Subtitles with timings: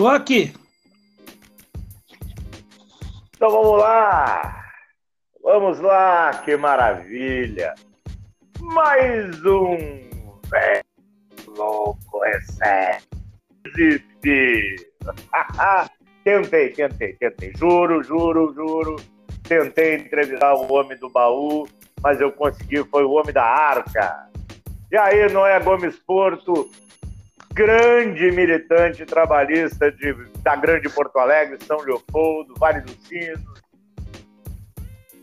[0.00, 0.50] Tô aqui.
[3.36, 4.64] Então vamos lá.
[5.42, 7.74] Vamos lá, que maravilha.
[8.60, 9.76] Mais um
[10.48, 10.84] velho
[11.48, 13.04] louco recebe.
[16.24, 17.52] tentei, tentei, tentei.
[17.58, 18.96] Juro, juro, juro.
[19.42, 21.68] Tentei entrevistar o homem do baú,
[22.02, 24.30] mas eu consegui, foi o homem da arca.
[24.90, 26.70] E aí, Noé Gomes Porto,
[27.60, 33.38] grande militante trabalhista de, da Grande Porto Alegre, São Leopoldo, Vale dos Sinos.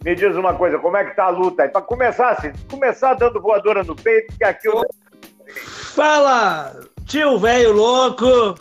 [0.03, 1.70] Me diz uma coisa, como é que tá a luta aí?
[1.70, 4.84] Para começar assim, começar dando voadora no peito, que aqui eu...
[5.96, 8.56] Fala, tio velho louco!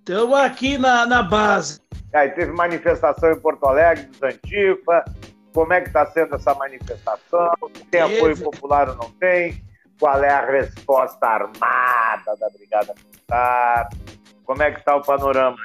[0.00, 1.80] Estamos aqui na, na base.
[2.12, 5.04] Aí teve manifestação em Porto Alegre dos Antifa.
[5.54, 7.54] Como é que está sendo essa manifestação?
[7.90, 9.69] Tem apoio popular ou não tem?
[10.00, 13.90] Qual é a resposta armada da Brigada Militar?
[14.46, 15.58] Como é que está o panorama?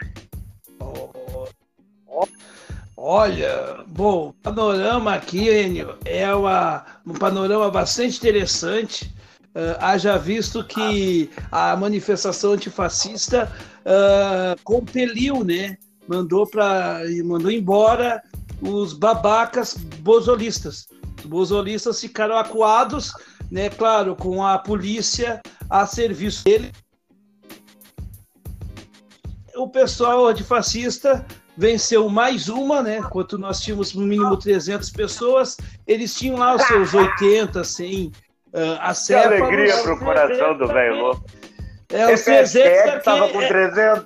[2.97, 9.13] Olha, bom, o panorama aqui, Enio, é uma, um panorama bastante interessante.
[9.55, 13.49] Uh, haja visto que a manifestação antifascista
[13.85, 15.77] uh, compeliu, né?
[16.09, 18.21] Mandou, pra, mandou embora
[18.61, 20.87] os babacas bozolistas.
[21.19, 23.13] Os bozolistas ficaram acuados,
[23.51, 23.69] né?
[23.69, 26.71] Claro, com a polícia a serviço dele.
[29.55, 31.25] O pessoal antifascista
[31.57, 32.97] venceu mais uma, né?
[32.97, 35.57] Enquanto nós tínhamos no mínimo 300 pessoas,
[35.87, 38.11] eles tinham lá os seus 80, 100 uh,
[38.81, 39.37] acéfalos.
[39.37, 41.25] Que alegria pro coração do velho louco.
[41.89, 44.05] É, os 300 aqui, tava com 300.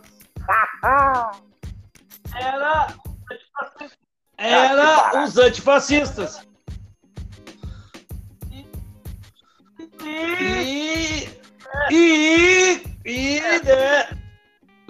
[2.37, 2.87] Era,
[4.37, 6.48] era os antifascistas.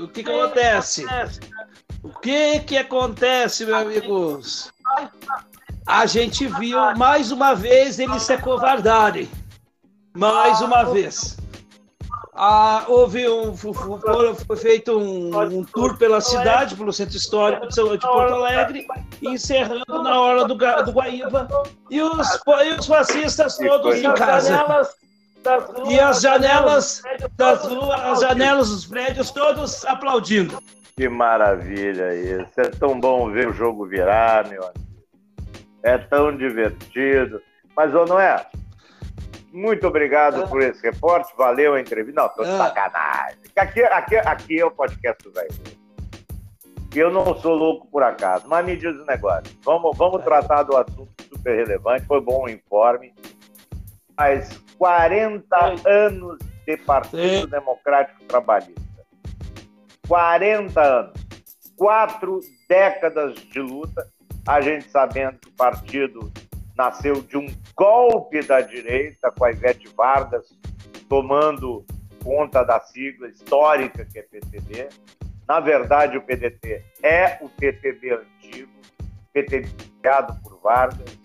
[0.10, 1.06] O que, que acontece?
[2.02, 4.74] O que que acontece, meus amigos?
[5.86, 9.30] A gente viu mais uma vez eles se acovardarem.
[10.18, 11.38] Mais uma vez.
[12.34, 18.00] Ah, houve um, foi feito um, um, tour pela cidade, pelo centro histórico de, de
[18.00, 18.88] Porto Alegre,
[19.22, 21.48] encerrando na hora do, do Guaíba,
[21.90, 22.28] e os,
[22.66, 24.90] e os fascistas todos em casa.
[25.90, 27.02] E as janelas
[27.36, 30.62] das ruas, as janelas dos prédios todos aplaudindo.
[30.96, 32.60] Que maravilha isso.
[32.60, 34.90] É tão bom ver o jogo virar, meu amigo.
[35.82, 37.42] É tão divertido.
[37.76, 38.46] Mas, ô Noé,
[39.52, 41.34] muito obrigado por esse reporte.
[41.38, 42.22] Valeu a entrevista.
[42.22, 42.58] Não, tô de ah.
[42.58, 43.40] sacanagem.
[43.56, 45.50] Aqui, aqui, aqui é o podcast do velho.
[46.96, 49.56] Eu não sou louco por acaso, mas me diz o um negócio.
[49.64, 52.06] Vamos, vamos tratar do assunto super relevante.
[52.06, 53.14] Foi bom o informe.
[54.20, 55.48] Mas 40
[55.88, 56.38] anos
[56.68, 58.90] de Partido Democrático Trabalhista
[60.10, 61.14] 40 anos,
[61.78, 64.06] quatro décadas de luta,
[64.46, 66.32] a gente sabendo que o partido
[66.76, 70.50] nasceu de um golpe da direita, com a Ivete Vargas
[71.08, 71.86] tomando
[72.24, 74.90] conta da sigla histórica que é PTB.
[75.48, 78.72] Na verdade, o PDT é o PTB antigo,
[79.32, 79.70] PTB
[80.02, 81.18] criado por Vargas.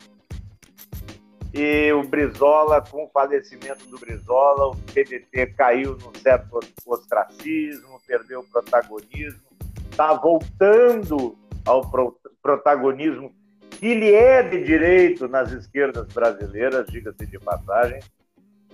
[1.56, 8.40] E o Brizola, com o falecimento do Brizola, o PDT caiu num certo ostracismo, perdeu
[8.40, 9.40] o protagonismo,
[9.88, 13.32] está voltando ao pro, protagonismo
[13.70, 18.00] que lhe é de direito nas esquerdas brasileiras, diga-se de passagem.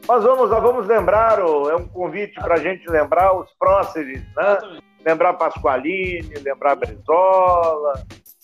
[0.09, 4.81] Mas vamos, vamos lembrar, é um convite para a gente lembrar os próceres, né?
[5.05, 7.93] Lembrar Pasqualini, lembrar Brizola,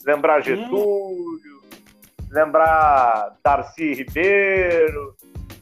[0.05, 1.56] lembrar Getúlio,
[2.31, 5.15] lembrar Darcy Ribeiro,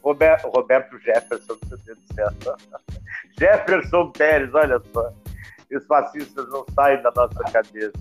[0.02, 2.28] Roberto, Roberto Jefferson, meu Deus do céu.
[3.38, 5.12] Jefferson Pérez, olha só.
[5.72, 7.92] Os fascistas não saem da nossa cabeça.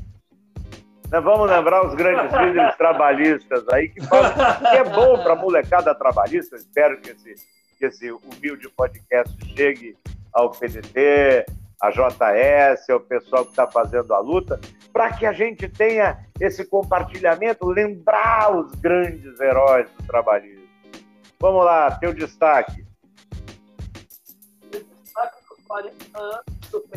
[1.11, 5.35] Nós vamos lembrar os grandes líderes trabalhistas aí, que, falam, que é bom para a
[5.35, 6.55] molecada trabalhista.
[6.55, 7.35] Espero que esse,
[7.77, 9.95] que esse humilde podcast chegue
[10.33, 11.45] ao PDT,
[11.83, 14.57] a JS, ao pessoal que está fazendo a luta,
[14.93, 20.63] para que a gente tenha esse compartilhamento, lembrar os grandes heróis do trabalhismo.
[21.41, 22.85] Vamos lá, teu destaque.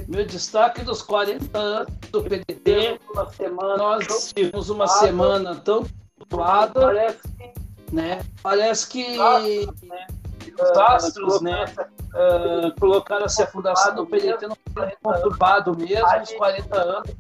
[0.07, 3.01] Meu destaque dos 40 anos do PDT.
[3.13, 5.85] Nós tivemos uma semana tão
[6.21, 7.53] atuada, parece que,
[7.93, 8.21] né?
[8.41, 11.65] Parece que os astros, né?
[12.17, 14.57] Uh, colocaram-se a fundação do PDT no
[15.03, 17.11] conturbado mesmo, uns 40 anos.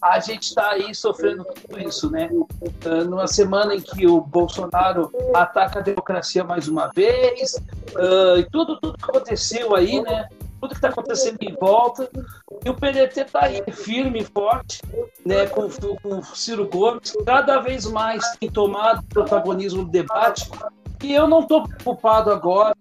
[0.00, 2.30] A gente está aí sofrendo tudo isso, né?
[2.30, 7.54] Uh, numa semana em que o Bolsonaro ataca a democracia mais uma vez,
[7.94, 10.28] uh, e tudo, tudo que aconteceu aí, né?
[10.60, 12.08] tudo que está acontecendo em volta.
[12.64, 14.80] E o PDT está aí, firme e forte,
[15.24, 15.68] né, com,
[16.02, 20.50] com o Ciro Gomes, cada vez mais tem tomado protagonismo no debate.
[21.02, 22.74] E eu não estou preocupado agora,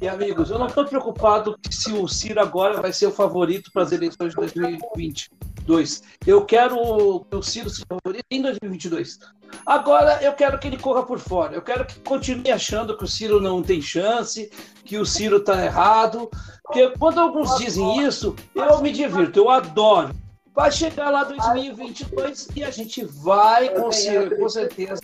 [0.00, 3.82] e amigos, eu não estou preocupado se o Ciro agora vai ser o favorito para
[3.82, 6.02] as eleições de 2022.
[6.26, 9.18] Eu quero que o Ciro seja favorito em 2022.
[9.64, 11.54] Agora eu quero que ele corra por fora.
[11.54, 14.50] Eu quero que continue achando que o Ciro não tem chance,
[14.84, 16.28] que o Ciro está errado.
[16.64, 20.14] Porque quando alguns dizem isso, eu me divirto, eu adoro.
[20.54, 25.00] Vai chegar lá 2022 e a gente vai conseguir, com certeza,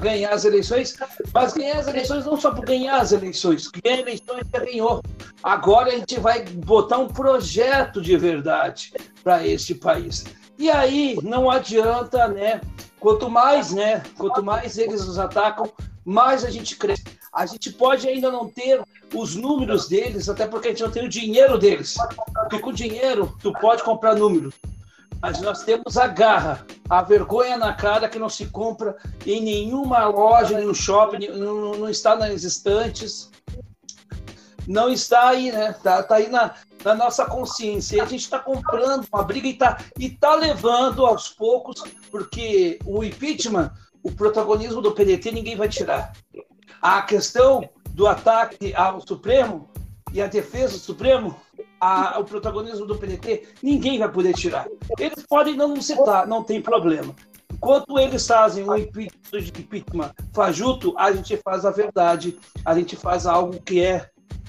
[0.00, 0.96] ganhar as eleições.
[1.34, 3.66] Mas ganhar as eleições não só por ganhar as eleições.
[3.66, 5.02] Ganhar eleições já ganhou.
[5.42, 8.92] Agora a gente vai botar um projeto de verdade
[9.24, 10.24] para este país.
[10.56, 12.60] E aí não adianta, né?
[13.00, 14.02] Quanto mais, né?
[14.16, 15.72] Quanto mais eles nos atacam,
[16.04, 17.02] mais a gente cresce.
[17.32, 18.82] A gente pode ainda não ter
[19.14, 21.96] os números deles, até porque a gente não tem o dinheiro deles.
[22.34, 24.52] Porque com dinheiro tu pode comprar número.
[25.20, 28.96] Mas nós temos a garra, a vergonha na cara que não se compra
[29.26, 33.30] em nenhuma loja, nenhum shopping, não, não está nas estantes.
[34.66, 35.70] Não está aí, né?
[35.70, 37.96] Está tá aí na, na nossa consciência.
[37.96, 42.78] E a gente está comprando uma briga e está e tá levando aos poucos, porque
[42.84, 43.72] o impeachment,
[44.02, 46.12] o protagonismo do PDT, ninguém vai tirar.
[46.80, 49.68] A questão do ataque ao Supremo
[50.12, 51.36] e a defesa do Supremo,
[51.80, 54.66] a, o protagonismo do PDT, ninguém vai poder tirar.
[54.98, 57.14] Eles podem não citar, não tem problema.
[57.52, 63.60] Enquanto eles fazem o impeachment fajuto, a gente faz a verdade, a gente faz algo
[63.60, 64.08] que é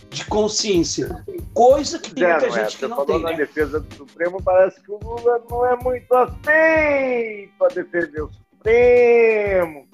[0.09, 1.23] de consciência.
[1.53, 3.21] Coisa que tem muita é, gente que não tem.
[3.21, 3.37] Na né?
[3.37, 9.87] defesa do Supremo, parece que o Lula não é muito assim para defender o Supremo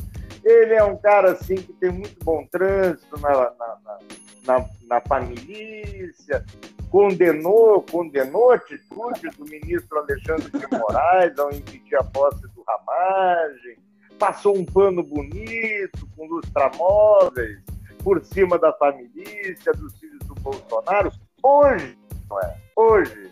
[0.48, 4.00] ele é um cara assim que tem muito bom trânsito na, na,
[4.46, 6.46] na, na família,
[6.89, 13.77] condenou, condenou a atitude do ministro Alexandre de Moraes ao impedir a posse do Ramagem,
[14.18, 17.60] passou um pano bonito com lustramóveis
[18.04, 21.12] por cima da família, dos filhos do Bolsonaro.
[21.44, 21.98] Hoje,
[22.30, 22.58] não é?
[22.74, 23.32] Hoje,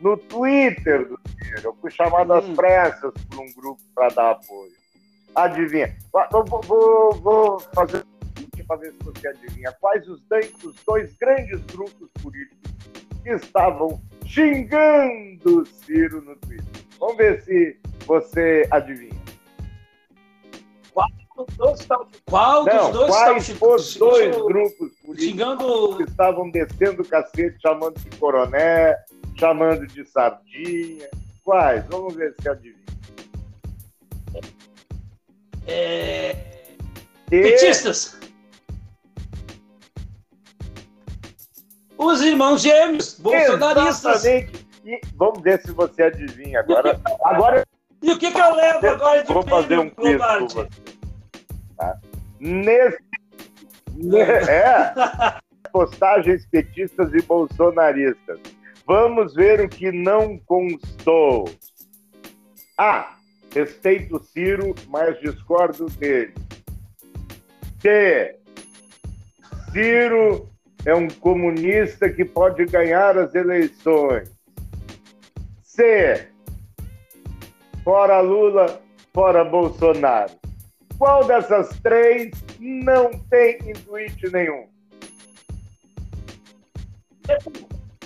[0.00, 2.54] no Twitter do Ciro, eu fui chamado às hum.
[2.54, 4.75] pressas por um grupo para dar apoio.
[5.36, 5.94] Adivinha?
[6.32, 8.04] Vou, vou, vou fazer
[8.66, 9.72] para ver se você adivinha.
[9.80, 12.58] Quais os dois, os dois grandes grupos políticos
[13.22, 16.66] que estavam xingando Ciro no Twitter?
[16.98, 19.14] Vamos ver se você adivinha.
[20.92, 21.88] Qual dos dois,
[22.24, 25.96] Qual dos Não, dois quais os dois grupos políticos xingando...
[25.98, 28.96] que estavam descendo o cacete, chamando de coroné,
[29.36, 31.08] chamando de sardinha?
[31.44, 31.84] Quais?
[31.86, 32.86] Vamos ver se adivinha.
[35.66, 36.36] É...
[37.28, 38.18] Petistas.
[41.98, 44.24] Os irmãos gêmeos, bolsonaristas.
[44.24, 44.66] Exatamente.
[44.84, 47.00] E vamos ver se você adivinha agora.
[47.24, 47.66] agora
[48.02, 50.68] e o que, que eu levo agora de Vou fazer um quiz com você.
[51.76, 51.98] Tá?
[52.38, 52.98] Nesse...
[54.48, 54.92] É.
[55.72, 58.38] Postagens petistas e bolsonaristas.
[58.86, 61.48] Vamos ver o que não constou.
[62.78, 63.15] A.
[63.56, 66.34] Respeito Ciro, mas discordo dele.
[67.80, 68.38] C.
[69.72, 70.46] Ciro
[70.84, 74.30] é um comunista que pode ganhar as eleições.
[75.62, 76.28] C.
[77.82, 78.78] Fora Lula,
[79.14, 80.32] fora Bolsonaro.
[80.98, 84.68] Qual dessas três não tem intuito nenhum?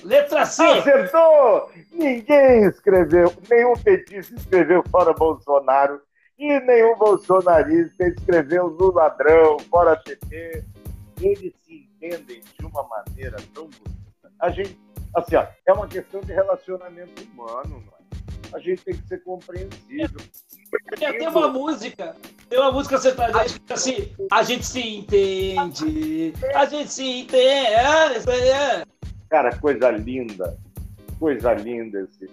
[0.04, 0.62] Letra C.
[0.62, 1.72] Acertou!
[1.92, 6.00] Ninguém escreveu, nenhum petista escreveu fora Bolsonaro
[6.38, 10.64] e nenhum bolsonarista escreveu no ladrão, fora PT.
[11.20, 14.32] Eles se entendem de uma maneira tão bonita.
[14.40, 14.78] A gente,
[15.14, 18.56] assim, ó, é uma questão de relacionamento humano, não é?
[18.56, 20.20] A gente tem que ser compreensível.
[20.98, 22.16] Tem uma música,
[22.48, 28.16] tem uma música sertaneja que assim, a gente se entende, a gente se entende, é,
[28.16, 28.84] aí é.
[29.28, 30.56] Cara, coisa linda.
[31.20, 32.30] Coisa linda esse.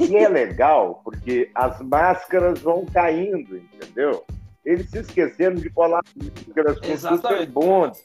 [0.00, 4.24] E é legal porque as máscaras vão caindo, entendeu?
[4.64, 7.98] Eles se esqueceram de colar máscaras com super bonde.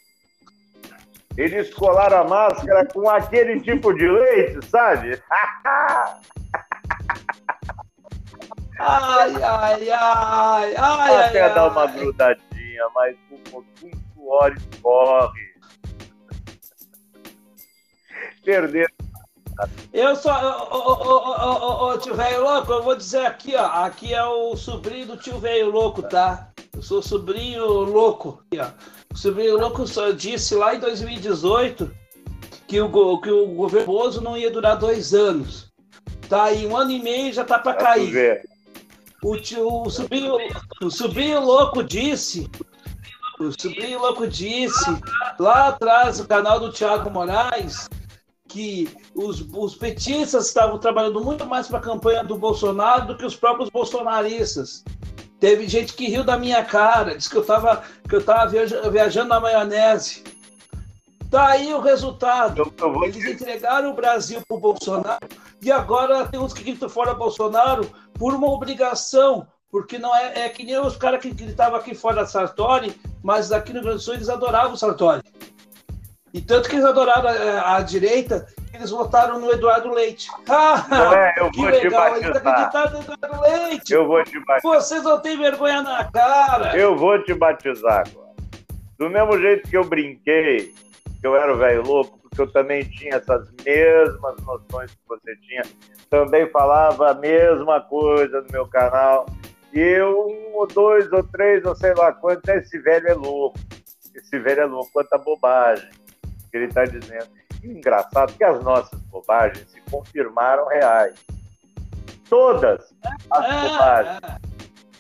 [1.36, 5.22] Eles colaram a máscara com aquele tipo de leite, sabe?
[8.80, 15.48] Ai, ai, ai, ai, Até ai, dar uma grudadinha, mas um pouquinho suor escorre
[18.48, 18.90] perder.
[19.92, 23.66] Eu só, ô, ô, tio velho louco, eu vou dizer aqui, ó.
[23.66, 26.50] Aqui é o sobrinho do tio velho louco, tá?
[26.74, 28.44] Eu sou sobrinho louco.
[28.46, 28.70] Aqui, ó.
[29.12, 31.92] O sobrinho louco só disse lá em 2018
[32.68, 35.72] que o, que o governo Bozo não ia durar dois anos.
[36.30, 38.44] Tá aí, um ano e meio já tá para cair.
[39.24, 40.38] O, tio, o, sobrinho,
[40.82, 42.48] o sobrinho louco disse,
[43.40, 44.86] o sobrinho louco disse
[45.40, 47.88] lá atrás no canal do Tiago Moraes
[48.58, 53.24] que os, os petistas estavam trabalhando muito mais para a campanha do Bolsonaro do que
[53.24, 54.84] os próprios bolsonaristas.
[55.40, 58.52] Teve gente que riu da minha cara, disse que eu estava que eu tava
[58.90, 60.24] viajando na maionese.
[61.30, 62.74] Tá aí o resultado.
[63.04, 65.28] Eles entregaram o Brasil para o Bolsonaro
[65.62, 70.50] e agora tem uns que gritam fora Bolsonaro por uma obrigação, porque não é, é
[70.50, 74.04] que nem os caras que gritavam aqui fora Sartori, mas aqui no Rio Grande do
[74.04, 75.22] Sul eles adoravam o Sartori.
[76.38, 80.30] E tanto que eles adoraram a, a direita, eles votaram no Eduardo Leite.
[80.48, 82.94] Ah, é, eu que vou legal, te batizar.
[82.94, 83.94] no Eduardo Leite.
[83.94, 84.62] Eu vou te batizar.
[84.62, 86.78] Vocês não têm vergonha na cara.
[86.78, 88.36] Eu vou te batizar agora.
[89.00, 90.76] Do mesmo jeito que eu brinquei,
[91.20, 95.36] que eu era o velho louco, porque eu também tinha essas mesmas noções que você
[95.38, 95.64] tinha,
[96.12, 99.26] também falava a mesma coisa no meu canal.
[99.74, 103.58] E eu, um ou dois ou três, ou sei lá quanto, esse velho é louco.
[104.14, 105.90] Esse velho é louco, quanta bobagem
[106.56, 107.28] ele está dizendo.
[107.64, 111.16] E engraçado que as nossas bobagens se confirmaram reais.
[112.30, 112.94] Todas
[113.32, 114.40] as é, bobagens, é.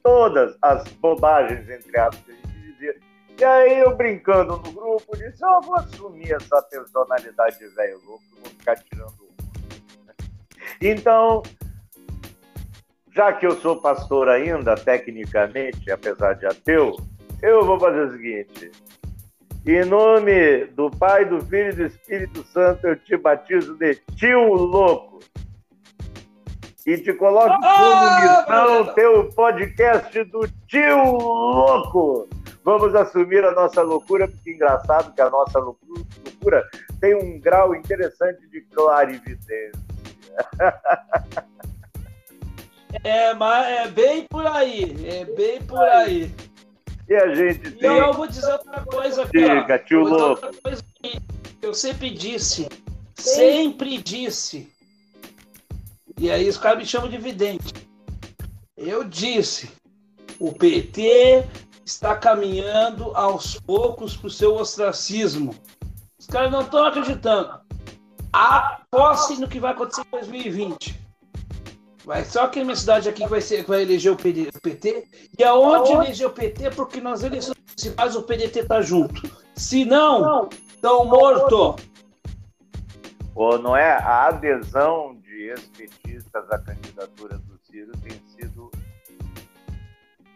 [0.01, 2.95] todas as bobagens, entre aspas, que a gente dizia.
[3.39, 8.23] E aí eu brincando no grupo, disse, eu vou assumir essa personalidade de velho louco,
[8.41, 9.13] vou ficar tirando
[10.81, 11.43] Então,
[13.13, 16.95] já que eu sou pastor ainda, tecnicamente, apesar de ateu,
[17.41, 18.71] eu vou fazer o seguinte:
[19.75, 24.53] em nome do Pai, do Filho e do Espírito Santo, eu te batizo de tio
[24.53, 25.19] louco.
[26.85, 32.29] E te coloco como ah, missão teu podcast do tio louco.
[32.63, 36.65] Vamos assumir a nossa loucura, porque é engraçado que a nossa loucura
[37.01, 39.71] tem um grau interessante de clarividência.
[43.03, 46.31] É, mas é bem por aí, é bem por aí.
[47.09, 47.89] E a gente tem.
[47.91, 49.61] E eu vou dizer outra coisa, cara.
[49.61, 50.47] Diga, tio louco.
[51.61, 52.67] eu sempre disse,
[53.15, 54.71] sempre disse.
[56.19, 57.73] E aí os caras me chamam de vidente.
[58.75, 59.69] Eu disse,
[60.39, 61.45] o PT
[61.85, 65.55] está caminhando aos poucos para o seu ostracismo.
[66.19, 67.59] Os caras não estão acreditando.
[68.33, 71.06] Aposte no que vai acontecer em 2020.
[72.07, 75.09] Vai só aqui na minha cidade aqui que vai, ser, que vai eleger o PT.
[75.37, 79.29] E aonde eleger o PT, porque nas eleições municipais o PDT tá junto.
[79.57, 81.75] Se não, estão morto.
[83.35, 83.91] Ou não é?
[83.91, 88.71] A adesão de ex-petistas à candidatura do Ciro tem sido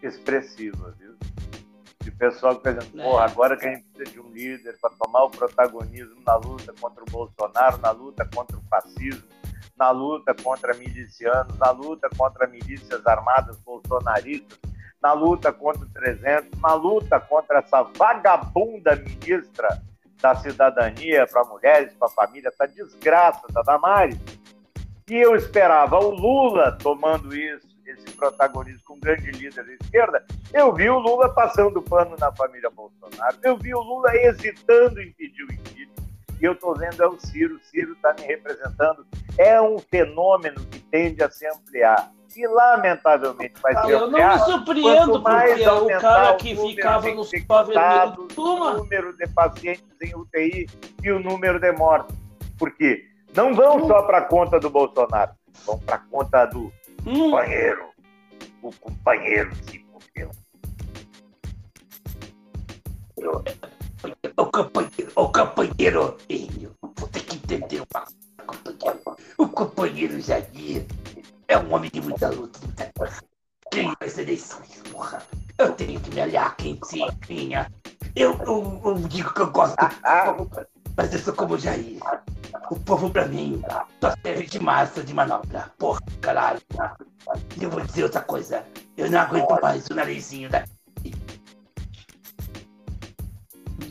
[0.04, 1.16] expressiva, viu?
[2.01, 3.24] De pessoal que, por exemplo, é.
[3.24, 7.01] agora que a gente precisa de um líder para tomar o protagonismo na luta contra
[7.01, 9.24] o Bolsonaro, na luta contra o fascismo,
[9.82, 14.60] na luta contra milicianos, na luta contra milícias armadas bolsonaristas,
[15.02, 19.82] na luta contra o 300, na luta contra essa vagabunda ministra
[20.22, 24.20] da cidadania para mulheres, para família, essa desgraça da Damares.
[25.10, 30.24] E eu esperava o Lula tomando isso, esse protagonismo com um grande líder da esquerda.
[30.54, 33.36] Eu vi o Lula passando pano na família Bolsonaro.
[33.42, 36.00] Eu vi o Lula hesitando em pedir o impeachment
[36.42, 39.06] e eu estou vendo é o Ciro, o Ciro está me representando.
[39.38, 42.12] É um fenômeno que tende a se ampliar.
[42.36, 44.32] E, lamentavelmente, vai se eu ampliar.
[44.32, 50.01] Eu não me surpreendo, porque o cara que ficava no vermelho o número de pacientes
[50.01, 50.68] em UTI
[51.04, 52.16] e o número de mortes.
[52.58, 53.06] Por quê?
[53.36, 55.32] Não vão só para a conta do Bolsonaro,
[55.66, 56.72] vão para a conta do
[57.06, 57.32] hum.
[57.32, 57.92] companheiro.
[58.64, 59.82] O companheiro se
[64.37, 66.17] O companheiro, o companheiro,
[66.96, 68.05] vou ter que entender uma
[68.46, 69.01] companheiro.
[69.37, 70.85] O companheiro Jair
[71.48, 73.22] é um homem de muita luta, de muita coisa.
[73.74, 75.22] Ganhou as eleições, porra.
[75.57, 77.70] Eu tenho que me aliar quem se ganha.
[78.15, 80.65] Eu, eu, eu, digo que eu gosto do povo,
[80.96, 82.00] mas eu sou como o Jair.
[82.70, 83.61] O povo pra mim
[84.00, 85.72] só serve de massa de manobra.
[85.77, 86.61] Porra, caralho.
[87.59, 88.65] E eu vou dizer outra coisa.
[88.96, 90.80] Eu não aguento mais o narizinho daqui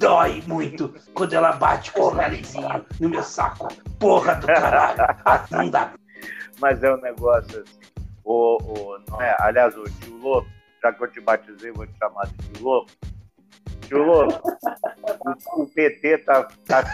[0.00, 3.68] dói muito quando ela bate com o narizinho no meu saco.
[3.98, 5.16] Porra do caralho.
[5.24, 5.92] Assim não dá.
[6.58, 7.78] Mas é um negócio assim.
[8.24, 9.36] O, o, não é?
[9.40, 10.48] Aliás, o tio Louco,
[10.82, 12.90] já que eu te batizei, vou te chamar de tio Louco.
[13.82, 14.48] Tio Louco,
[15.56, 16.84] o, o PT tá, tá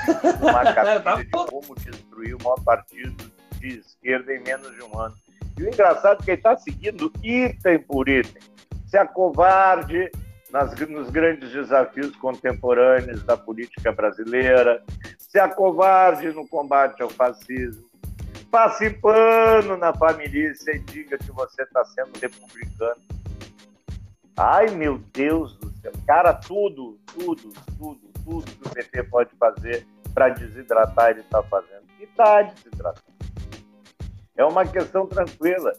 [0.40, 4.98] uma capilha tá de como destruir o maior partido de esquerda em menos de um
[4.98, 5.14] ano.
[5.58, 8.42] E o engraçado é que ele está seguindo item por item.
[8.86, 10.10] Se acovarde
[10.56, 14.82] nas, nos grandes desafios contemporâneos da política brasileira,
[15.18, 17.84] se acovarde no combate ao fascismo,
[18.50, 23.02] passe pano na família e diga que você está sendo republicano.
[24.34, 25.92] Ai, meu Deus do céu.
[26.06, 31.84] Cara, tudo, tudo, tudo, tudo que o PT pode fazer para desidratar, ele está fazendo.
[32.00, 33.16] E está desidratando.
[34.34, 35.72] É uma questão tranquila.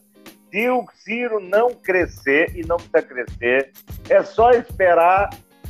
[0.58, 3.72] Se o Ciro não crescer, e não precisa crescer,
[4.10, 5.30] é só esperar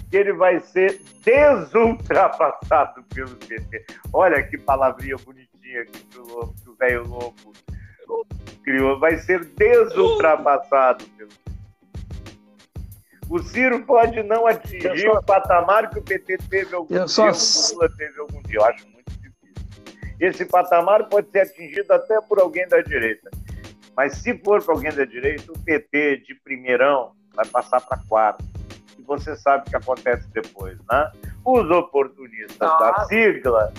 [0.09, 3.85] que ele vai ser desultrapassado pelo PT.
[4.13, 7.51] Olha que palavrinha bonitinha que o velho louco
[8.63, 8.97] criou.
[8.97, 11.51] Vai ser desultrapassado pelo PT.
[13.29, 15.19] O Ciro pode não atingir só...
[15.19, 17.29] o patamar que o PT teve algum eu dia, só...
[17.29, 18.59] o Lula teve algum dia.
[18.59, 19.83] Eu acho muito difícil.
[20.17, 23.29] Esse patamar pode ser atingido até por alguém da direita.
[23.97, 28.45] Mas se for para alguém da direita, o PT de primeirão vai passar para quarto.
[28.97, 31.11] E você sabe o que acontece depois, né?
[31.43, 33.05] Os oportunistas da ah.
[33.05, 33.73] sigla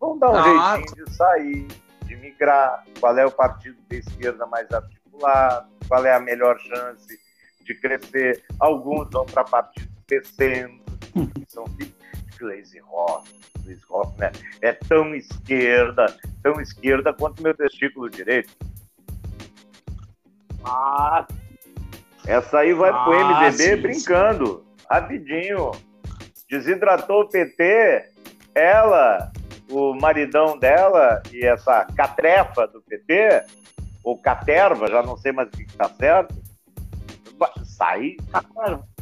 [0.00, 0.76] vão dar um ah.
[0.76, 1.68] jeitinho de sair,
[2.04, 2.84] de migrar.
[2.98, 5.68] Qual é o partido de esquerda mais articulado?
[5.86, 7.28] Qual é a melhor chance
[7.68, 11.64] de crescer, alguns vão para partidos descendo, que são
[12.38, 13.30] Glaze Rock,
[13.62, 14.32] Glaze Rock, né?
[14.62, 16.06] É tão esquerda,
[16.42, 18.56] tão esquerda quanto meu testículo direito.
[20.64, 21.26] Ah,
[22.26, 24.86] essa aí vai ah, pro MDB sim, brincando, sim.
[24.90, 25.72] rapidinho.
[26.50, 28.10] Desidratou o PT,
[28.54, 29.30] ela,
[29.70, 33.44] o maridão dela e essa catrefa do PT,
[34.02, 36.34] ou caterva, já não sei mais o que está certo,
[37.78, 38.16] sair.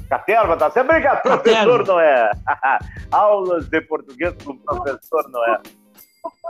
[0.09, 2.31] Caterva, tá sempre brincando, professor não é.
[3.11, 5.61] Aulas de português com o professor não é.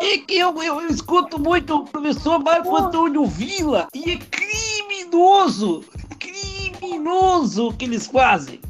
[0.00, 5.84] É que eu, eu, eu, escuto muito o professor Marco Antônio Vila e é criminoso,
[6.18, 8.60] criminoso o que eles fazem.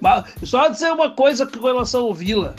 [0.00, 2.54] Mas só dizer uma coisa com relação ao Vila.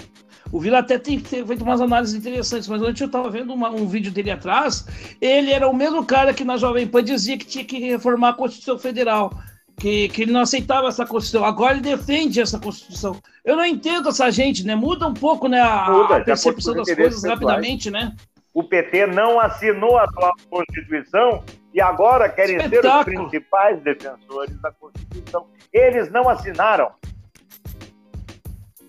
[0.51, 3.87] O Vila até tem feito umas análises interessantes, mas antes eu estava vendo uma, um
[3.87, 4.85] vídeo dele atrás.
[5.19, 8.33] Ele era o mesmo cara que na Jovem Pan dizia que tinha que reformar a
[8.33, 9.31] Constituição Federal
[9.77, 11.45] que, que ele não aceitava essa Constituição.
[11.45, 13.19] Agora ele defende essa Constituição.
[13.43, 14.75] Eu não entendo essa gente, né?
[14.75, 18.15] Muda um pouco né, a, Muda, a percepção das coisas rapidamente, né?
[18.53, 23.03] O PT não assinou a atual Constituição e agora querem Espetáculo.
[23.03, 25.47] ser os principais defensores da Constituição.
[25.73, 26.91] Eles não assinaram.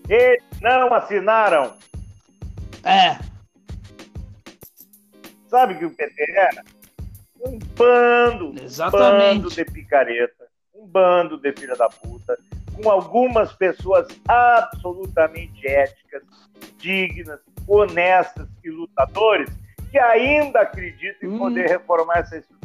[0.07, 1.73] Eles não assinaram.
[2.83, 3.19] É.
[5.49, 6.63] Sabe que o PT era?
[7.45, 9.37] Um bando, Exatamente.
[9.37, 10.36] um bando de picareta
[10.77, 12.37] um bando de filha da puta,
[12.75, 16.23] com algumas pessoas absolutamente éticas,
[16.77, 19.49] dignas, honestas e lutadores,
[19.91, 21.37] que ainda acreditam em hum.
[21.39, 22.57] poder reformar essa estrutura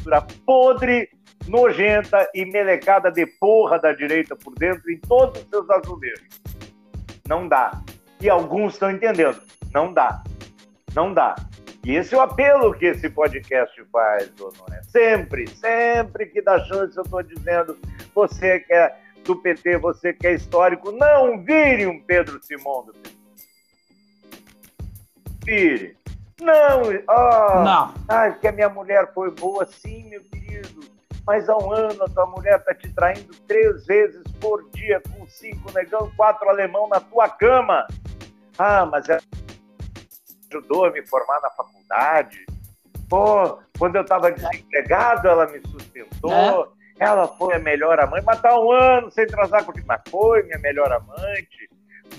[0.44, 1.08] podre,
[1.46, 6.42] nojenta e melecada de porra da direita por dentro em todos os seus azulejos.
[7.28, 7.80] Não dá.
[8.20, 9.40] E alguns estão entendendo.
[9.72, 10.22] Não dá.
[10.94, 11.34] Não dá.
[11.84, 14.82] E esse é o apelo que esse podcast faz, Honoré.
[14.84, 17.76] Sempre, sempre que dá chance, eu estou dizendo,
[18.14, 22.92] você que é do PT, você que é histórico, não vire um Pedro Simão do
[22.92, 23.16] PT.
[25.44, 25.96] Vire.
[26.40, 27.94] Não, oh, não.
[28.08, 30.80] Ai, porque a minha mulher foi boa, sim, meu querido.
[31.24, 35.26] Mas há um ano a tua mulher está te traindo três vezes por dia com
[35.28, 37.86] cinco negão, quatro alemão na tua cama.
[38.58, 39.20] Ah, mas ela
[40.50, 42.44] ajudou a me formar na faculdade.
[43.08, 46.32] Pô, quando eu estava desempregado, ela me sustentou.
[46.78, 46.81] É.
[47.02, 49.84] Ela foi a melhor amante, mas tá um ano sem transar comigo.
[49.88, 51.68] Mas foi minha melhor amante,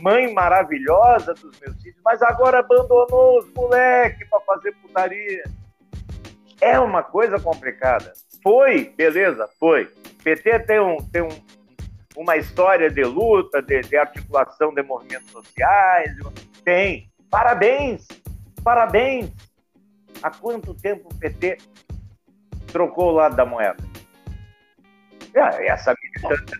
[0.01, 5.43] mãe maravilhosa dos meus filhos, mas agora abandonou os moleques para fazer putaria.
[6.59, 8.11] É uma coisa complicada.
[8.43, 9.89] Foi, beleza, foi.
[10.21, 11.29] PT tem, um, tem um,
[12.17, 16.11] uma história de luta, de, de articulação de movimentos sociais.
[16.65, 17.09] Tem.
[17.31, 18.05] Parabéns,
[18.61, 19.31] parabéns.
[20.21, 21.57] Há quanto tempo o PT
[22.69, 23.92] trocou o lado da moeda?
[25.35, 26.57] É, essa militância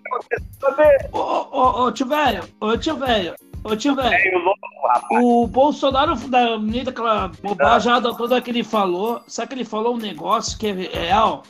[1.12, 4.18] Ô, ô, ô, tio velho, ô, tio velho, ô, tio velho.
[5.12, 10.00] O Bolsonaro, da menina, aquela bobajada toda que ele falou, sabe que ele falou um
[10.00, 11.44] negócio que é real?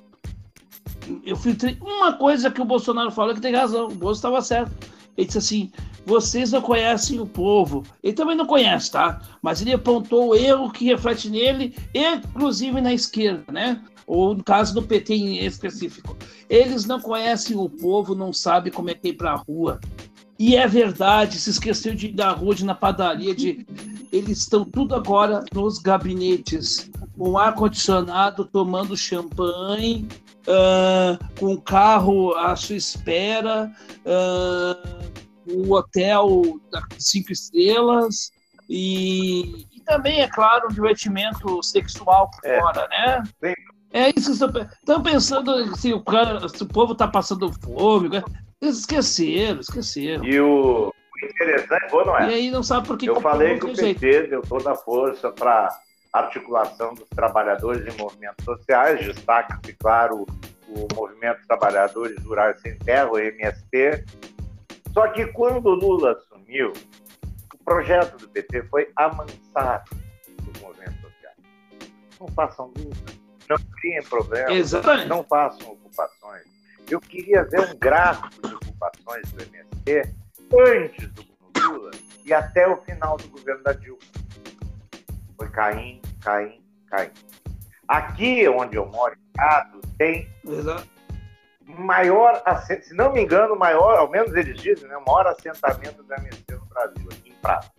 [1.26, 4.93] Eu filtrei uma coisa que o Bolsonaro falou que tem razão, o Bolsonaro estava certo.
[5.18, 5.72] Ele disse assim:
[6.06, 7.84] vocês não conhecem o povo.
[8.02, 9.22] Ele também não conhece, tá?
[9.42, 13.82] Mas ele apontou o erro que reflete nele, inclusive na esquerda, né?
[14.06, 16.18] Ou no caso do PT em específico.
[16.50, 19.80] Eles não conhecem o povo, não sabem como é que é ir pra rua.
[20.38, 23.66] E é verdade, se esqueceu de ir da rua, de ir na padaria, de
[24.12, 30.08] eles estão tudo agora nos gabinetes, com ar-condicionado, tomando champanhe,
[30.48, 33.72] uh, com o carro à sua espera,
[34.06, 35.14] uh,
[35.46, 38.32] o hotel da cinco estrelas
[38.70, 42.60] e, e também, é claro, um divertimento sexual por é.
[42.60, 43.24] fora, né?
[43.44, 43.54] Sim.
[43.94, 48.10] É isso que estão pensando se o, cara, se o povo está passando fome.
[48.10, 48.24] Né?
[48.60, 50.26] Eles esqueceram, esqueceram.
[50.26, 50.92] E o
[51.24, 52.32] interessante, bom, não é?
[52.32, 55.30] E aí não sabe por que Eu falei que o PT deu toda a força
[55.32, 55.70] para
[56.14, 60.26] articulação dos trabalhadores em movimentos sociais, destaca-se, claro,
[60.68, 64.06] o Movimento Trabalhadores Rurais Sem Terra, o MST.
[64.94, 66.72] Só que quando o Lula assumiu,
[67.54, 69.84] o projeto do PT foi amansar
[70.48, 71.38] os movimentos sociais.
[72.20, 73.14] Não façam luta,
[73.50, 75.08] não criem problemas, Exatamente.
[75.08, 76.44] não façam ocupações.
[76.90, 80.14] Eu queria ver um gráfico de ocupações do MST
[80.54, 81.26] antes do
[81.58, 81.92] Lula
[82.24, 84.00] e até o final do governo da Dilma.
[85.44, 87.12] Foi caindo, caindo, caindo.
[87.86, 90.88] Aqui onde eu moro, em tem Exato.
[91.66, 96.16] maior, se não me engano, maior, ao menos eles dizem, né, o maior assentamento da
[96.16, 97.70] MST no Brasil, aqui em Prata.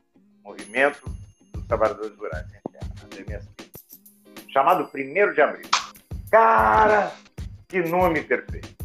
[0.44, 1.10] Movimento
[1.54, 3.70] dos Trabalhadores Rurais em Terra, MST.
[4.52, 5.70] Chamado 1 de Abril.
[6.30, 7.12] Cara,
[7.66, 8.76] que nome perfeito.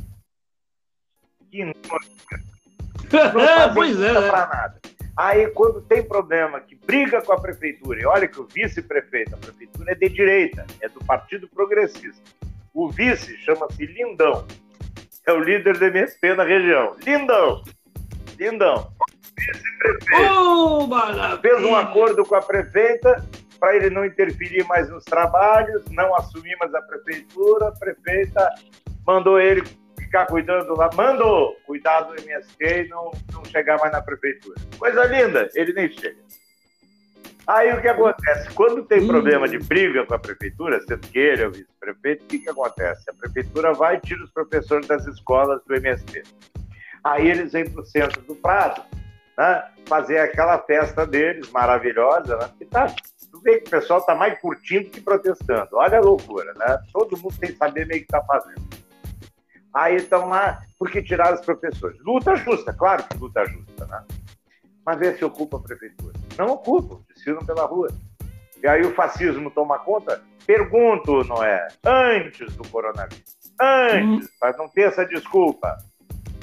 [1.51, 1.75] Que nome
[2.29, 2.49] perfeito.
[3.67, 4.31] Não pois é, né?
[4.31, 4.79] nada.
[5.19, 9.38] Aí, quando tem problema, que briga com a prefeitura, e olha que o vice-prefeito, a
[9.38, 12.23] prefeitura é de direita, é do Partido Progressista.
[12.73, 14.47] O vice chama-se Lindão,
[15.27, 16.95] é o líder do MSP na região.
[17.05, 17.62] Lindão!
[18.39, 18.93] Lindão!
[19.38, 20.34] Vice-prefeito.
[20.34, 20.88] Oh,
[21.41, 23.21] Fez um acordo com a prefeita
[23.60, 27.67] para ele não interferir mais nos trabalhos, não assumir mais a prefeitura.
[27.67, 28.49] A prefeita
[29.05, 29.63] mandou ele
[30.09, 34.55] ficar cuidando lá, mandou cuidar do MST e não, não chegar mais na prefeitura.
[34.77, 36.17] Coisa linda, ele nem chega.
[37.45, 38.49] Aí o que acontece?
[38.53, 42.27] Quando tem problema de briga com a prefeitura, sendo que ele é o vice-prefeito, o
[42.27, 43.09] que, que acontece?
[43.09, 46.23] A prefeitura vai e tira os professores das escolas do MST.
[47.03, 48.83] Aí eles vêm para o centro do Prado,
[49.37, 52.49] né, fazer aquela festa deles maravilhosa, né?
[52.69, 52.93] Tá,
[53.31, 55.69] tu vê que o pessoal está mais curtindo que protestando.
[55.73, 56.79] Olha a loucura, né?
[56.91, 58.68] Todo mundo tem que saber meio que está fazendo.
[59.73, 61.99] Aí estão lá porque tiraram os professores.
[62.01, 64.03] Luta justa, claro que luta justa, né?
[64.86, 66.13] Mas vê se ocupa a prefeitura.
[66.38, 67.89] Não ocupam, desfilam pela rua.
[68.62, 70.21] E aí o fascismo toma conta?
[70.45, 74.29] Pergunto, Noé, antes do coronavírus, antes, hum.
[74.39, 75.77] para não ter essa desculpa,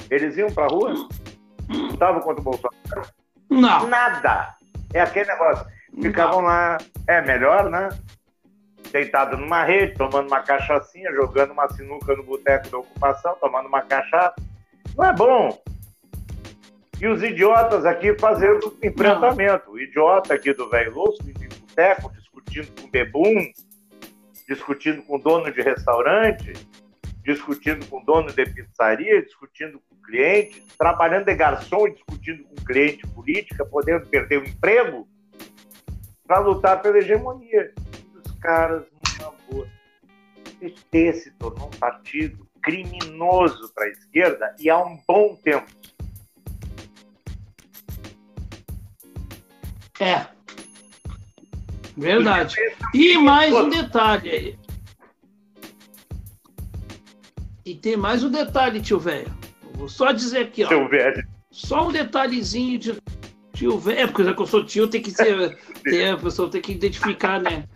[0.09, 0.93] eles iam para a rua?
[1.69, 3.11] Lutavam contra o Bolsonaro?
[3.49, 3.87] Não.
[3.87, 4.55] Nada.
[4.93, 5.65] É aquele negócio.
[6.01, 6.47] Ficavam não.
[6.47, 6.77] lá.
[7.07, 7.89] É melhor, né?
[8.91, 13.81] Deitado numa rede, tomando uma cachaçinha, jogando uma sinuca no boteco da ocupação, tomando uma
[13.81, 14.35] cachaça.
[14.95, 15.61] Não é bom.
[16.99, 19.71] E os idiotas aqui fazendo enfrentamento.
[19.71, 21.33] O idiota aqui do velho louco, em
[21.77, 23.51] boteco, discutindo com bebum,
[24.47, 26.53] discutindo com dono de restaurante,
[27.23, 33.05] discutindo com dono de pizzaria, discutindo com cliente, trabalhando de garçom e discutindo com cliente
[33.07, 35.07] política, podendo perder o emprego
[36.25, 37.73] para lutar pela hegemonia
[38.39, 38.85] caras
[39.19, 39.67] numa boa.
[39.67, 45.67] O PT se tornou um partido criminoso para a esquerda e há um bom tempo.
[49.99, 50.27] É.
[51.95, 52.55] Verdade.
[52.93, 54.59] E mais um detalhe aí.
[57.65, 59.35] E tem mais um detalhe, tio velho.
[59.73, 60.67] Vou só dizer aqui, ó.
[60.67, 61.27] Tio velho.
[61.51, 62.97] Só um detalhezinho de
[63.53, 63.99] tio velho.
[63.99, 65.57] É, porque já que eu sou tio, tem que ser.
[65.83, 67.67] tem, a pessoa tem que identificar, né?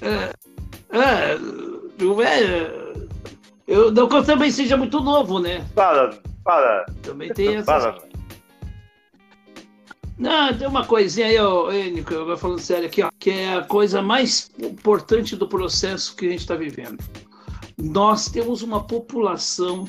[0.00, 0.32] É,
[0.90, 1.34] é,
[2.24, 2.86] é,
[3.66, 5.66] eu não que eu também seja muito novo, né?
[5.74, 6.86] Fala, fala.
[7.02, 7.64] Também tem essa.
[7.64, 7.98] Fala.
[10.18, 13.54] Não, tem uma coisinha aí, ó, Nico, eu vou falando sério aqui, ó, que é
[13.54, 17.04] a coisa mais importante do processo que a gente está vivendo.
[17.76, 19.86] Nós temos uma população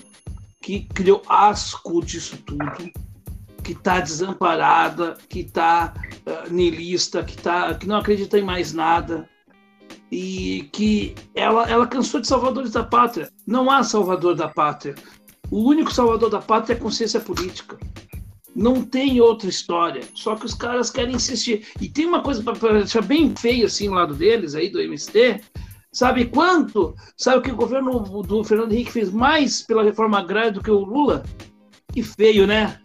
[0.61, 2.91] que criou asco disso tudo,
[3.63, 5.93] que está desamparada, que está
[6.25, 9.29] uh, nilista, que, tá, que não acredita em mais nada,
[10.11, 13.29] e que ela, ela cansou de salvadores da pátria.
[13.45, 14.95] Não há salvador da pátria.
[15.49, 17.77] O único salvador da pátria é a consciência política.
[18.55, 20.03] Não tem outra história.
[20.15, 21.67] Só que os caras querem insistir.
[21.79, 25.41] E tem uma coisa para deixar bem feio assim, lado deles, aí do MST.
[25.91, 26.95] Sabe quanto?
[27.15, 30.83] Sabe que o governo do Fernando Henrique fez mais pela reforma agrária do que o
[30.83, 31.23] Lula?
[31.93, 32.79] Que feio, né?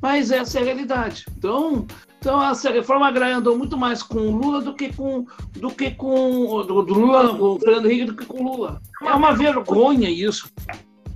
[0.00, 1.26] Mas essa é a realidade.
[1.36, 1.86] Então,
[2.26, 5.92] então a reforma agrária andou muito mais com o Lula do que com do que
[5.92, 8.82] com do, do Lula, o Fernando Henrique do que com o Lula.
[9.00, 10.52] É uma vergonha isso.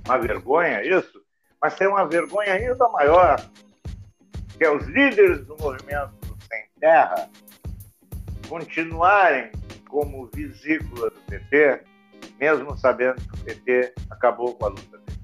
[0.05, 1.21] Uma vergonha isso?
[1.61, 3.45] Mas tem uma vergonha ainda maior,
[4.57, 6.13] que é os líderes do movimento
[6.49, 7.29] Sem Terra
[8.47, 9.51] continuarem
[9.89, 11.83] como vesícula do PT,
[12.39, 15.19] mesmo sabendo que o PT acabou com a luta dele.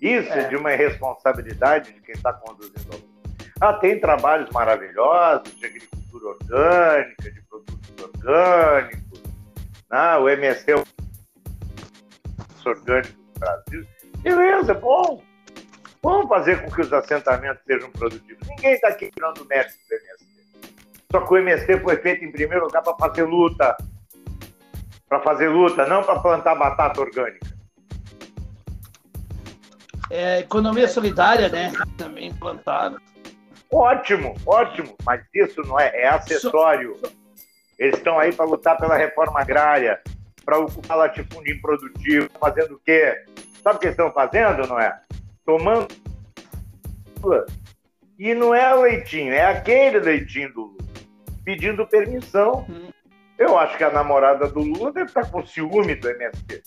[0.00, 3.01] Isso é, é de uma irresponsabilidade de quem está conduzindo a.
[3.62, 9.22] Ah, tem trabalhos maravilhosos de agricultura orgânica, de produtos orgânicos,
[9.88, 10.16] né?
[10.16, 10.72] o MST
[12.66, 13.86] orgânico do Brasil.
[14.18, 15.22] Beleza, bom.
[16.02, 18.48] Vamos fazer com que os assentamentos sejam produtivos.
[18.48, 20.76] Ninguém está aqui tirando mérito do MST.
[21.12, 23.76] Só que o MST foi feito, em primeiro lugar, para fazer luta.
[25.08, 27.46] Para fazer luta, não para plantar batata orgânica.
[30.10, 31.72] É, economia solidária, né?
[31.96, 33.00] Também implantada.
[33.72, 37.00] Ótimo, ótimo, mas isso não é, é acessório.
[37.78, 39.98] Eles estão aí para lutar pela reforma agrária,
[40.44, 43.24] para ocupar latifúndio improdutivo, fazendo o quê?
[43.62, 45.00] Sabe o que estão fazendo, não é?
[45.46, 45.88] Tomando.
[48.18, 50.84] E não é o leitinho, é aquele leitinho do Lula,
[51.42, 52.66] pedindo permissão.
[52.68, 52.90] Hum.
[53.38, 56.62] Eu acho que a namorada do Lula deve estar com ciúme do MST.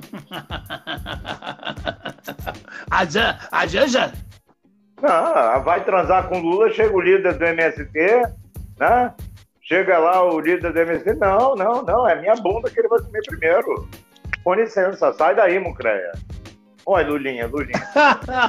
[3.10, 4.12] Jan, a Janja?
[5.02, 8.22] Não, vai transar com Lula, chega o líder do MST,
[8.78, 9.14] né?
[9.62, 13.00] Chega lá o líder do MST, não, não, não, é minha bunda que ele vai
[13.00, 13.88] comer primeiro.
[14.42, 16.12] Com licença, sai daí, Mucreia.
[16.86, 17.78] Olha, Lulinha, Lulinha.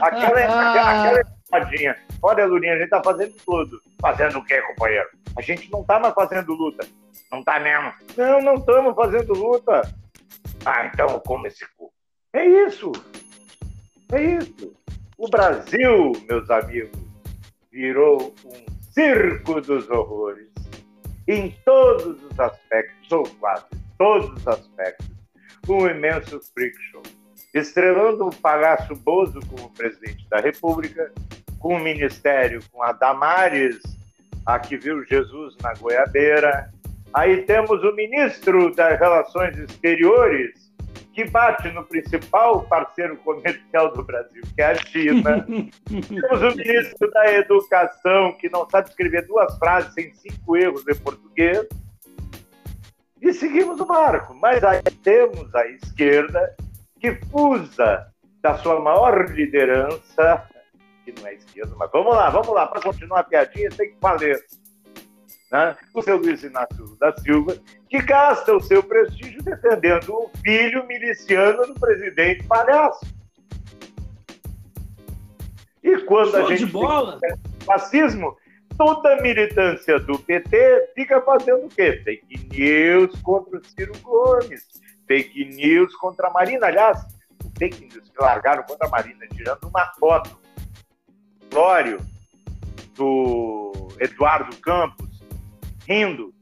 [0.02, 1.20] aquela, aquela,
[1.52, 3.82] aquela Olha, Lulinha, a gente tá fazendo tudo.
[4.00, 5.10] Fazendo o quê, companheiro?
[5.38, 6.88] A gente não tá mais fazendo luta.
[7.32, 7.94] Não tá mesmo?
[8.18, 9.82] Não, não estamos fazendo luta.
[10.66, 11.92] Ah, então como esse cu.
[12.34, 12.92] É isso.
[14.12, 14.74] É isso.
[15.24, 17.00] O Brasil, meus amigos,
[17.72, 20.50] virou um circo dos horrores.
[21.28, 23.66] Em todos os aspectos, ou quase
[24.00, 25.06] todos os aspectos,
[25.70, 27.04] um imenso freak show.
[27.54, 31.14] Estrelando o Palhaço Bozo como presidente da República,
[31.60, 33.78] com o ministério com a Damares,
[34.44, 36.72] a que viu Jesus na goiabeira.
[37.14, 40.71] Aí temos o ministro das Relações Exteriores,
[41.13, 45.45] que bate no principal parceiro comercial do Brasil, que é a China.
[45.86, 50.95] Temos o ministro da Educação, que não sabe escrever duas frases sem cinco erros de
[50.95, 51.67] português.
[53.21, 54.34] E seguimos o barco.
[54.34, 56.56] Mas aí temos a esquerda,
[57.00, 58.08] que fusa
[58.41, 60.50] da sua maior liderança,
[61.06, 63.97] que não é esquerda, mas vamos lá, vamos lá, para continuar a piadinha tem que
[64.02, 64.43] valer
[65.52, 67.58] né, o seu Luiz Inácio da Silva,
[67.90, 73.06] que gasta o seu prestígio defendendo o filho miliciano do presidente palhaço.
[75.84, 77.20] E quando Show a gente bola.
[77.66, 78.38] fascismo,
[78.78, 82.02] toda a militância do PT fica fazendo o quê?
[82.04, 84.66] Fake news contra o Ciro Gomes,
[85.08, 86.68] fake news contra a Marina.
[86.68, 87.02] Aliás,
[87.44, 90.40] o fake news que largaram contra a Marina, tirando uma foto,
[91.52, 92.00] Glório,
[92.96, 95.11] do Eduardo Campos,
[95.88, 96.34] rindo.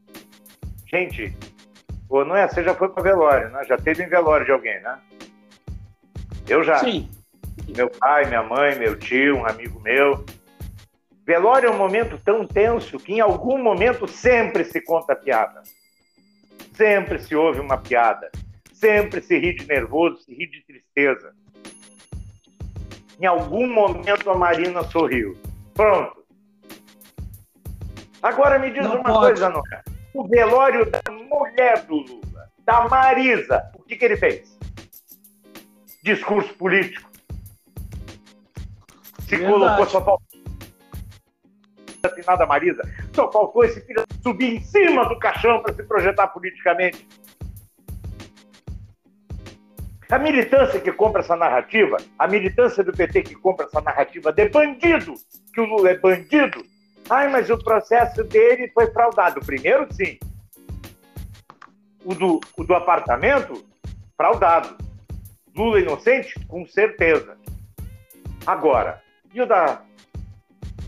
[0.87, 1.35] Gente,
[2.09, 2.47] ou não é?
[2.47, 3.63] Você já foi para velório, né?
[3.65, 4.99] Já teve em velório de alguém, né?
[6.47, 6.79] Eu já.
[6.79, 7.09] Sim.
[7.75, 10.25] Meu pai, minha mãe, meu tio, um amigo meu.
[11.25, 15.61] Velório é um momento tão tenso que em algum momento sempre se conta piada.
[16.73, 18.31] Sempre se ouve uma piada.
[18.73, 21.35] Sempre se ri de nervoso, se ri de tristeza.
[23.21, 25.37] Em algum momento a Marina sorriu.
[25.75, 26.18] Pronto.
[28.21, 29.19] Agora me diz não uma pode.
[29.19, 29.83] coisa, Noé.
[30.13, 34.57] O velório da mulher do Lula, da Marisa, o que, que ele fez?
[36.03, 37.09] Discurso político.
[39.21, 39.53] Se Verdade.
[39.53, 40.29] colocou, só faltou
[42.25, 42.81] nada Marisa,
[43.13, 47.07] só faltou esse filho subir em cima do caixão para se projetar politicamente.
[50.09, 54.49] A militância que compra essa narrativa, a militância do PT que compra essa narrativa de
[54.49, 55.13] bandido,
[55.53, 56.63] que o Lula é bandido,
[57.09, 59.39] Ai, mas o processo dele foi fraudado.
[59.41, 60.19] Primeiro, sim.
[62.05, 63.65] O do, o do apartamento,
[64.15, 64.77] fraudado.
[65.55, 66.39] Lula inocente?
[66.47, 67.37] Com certeza.
[68.45, 69.01] Agora,
[69.33, 69.81] e o, da,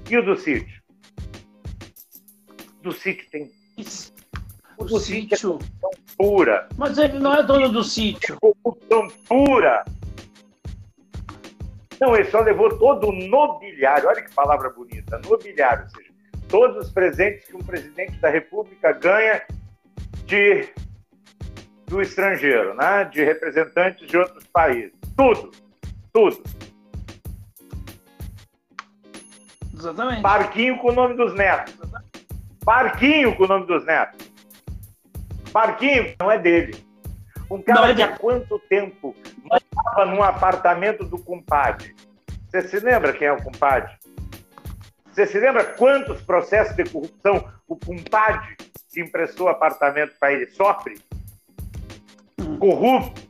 [0.10, 0.82] e o do sítio?
[2.82, 3.52] Do sítio tem.
[4.78, 5.38] O, do sítio.
[5.38, 6.70] sítio é pura.
[6.78, 8.38] Mas ele não é dono do sítio.
[8.40, 9.84] Corrupção pura.
[12.00, 14.08] Não, ele só levou todo o nobiliário.
[14.08, 15.20] Olha que palavra bonita.
[15.20, 16.11] Nobiliário, ou seja,
[16.52, 19.42] todos os presentes que um presidente da República ganha
[20.26, 20.70] de
[21.88, 23.06] do estrangeiro, né?
[23.06, 24.94] de representantes de outros países.
[25.18, 25.52] Tudo,
[26.14, 26.44] tudo.
[29.74, 30.22] Exatamente.
[30.22, 31.76] Barquinho com o nome dos netos.
[32.64, 34.32] Barquinho com o nome dos netos.
[35.52, 36.86] Barquinho não é dele.
[37.50, 41.94] Um cara é que há quanto tempo morava num apartamento do compadre.
[42.48, 44.01] Você se lembra quem é o compadre?
[45.12, 48.56] Você se lembra quantos processos de corrupção o compadre
[48.92, 51.00] que emprestou apartamento para ele sofre?
[52.58, 53.22] Corrupto.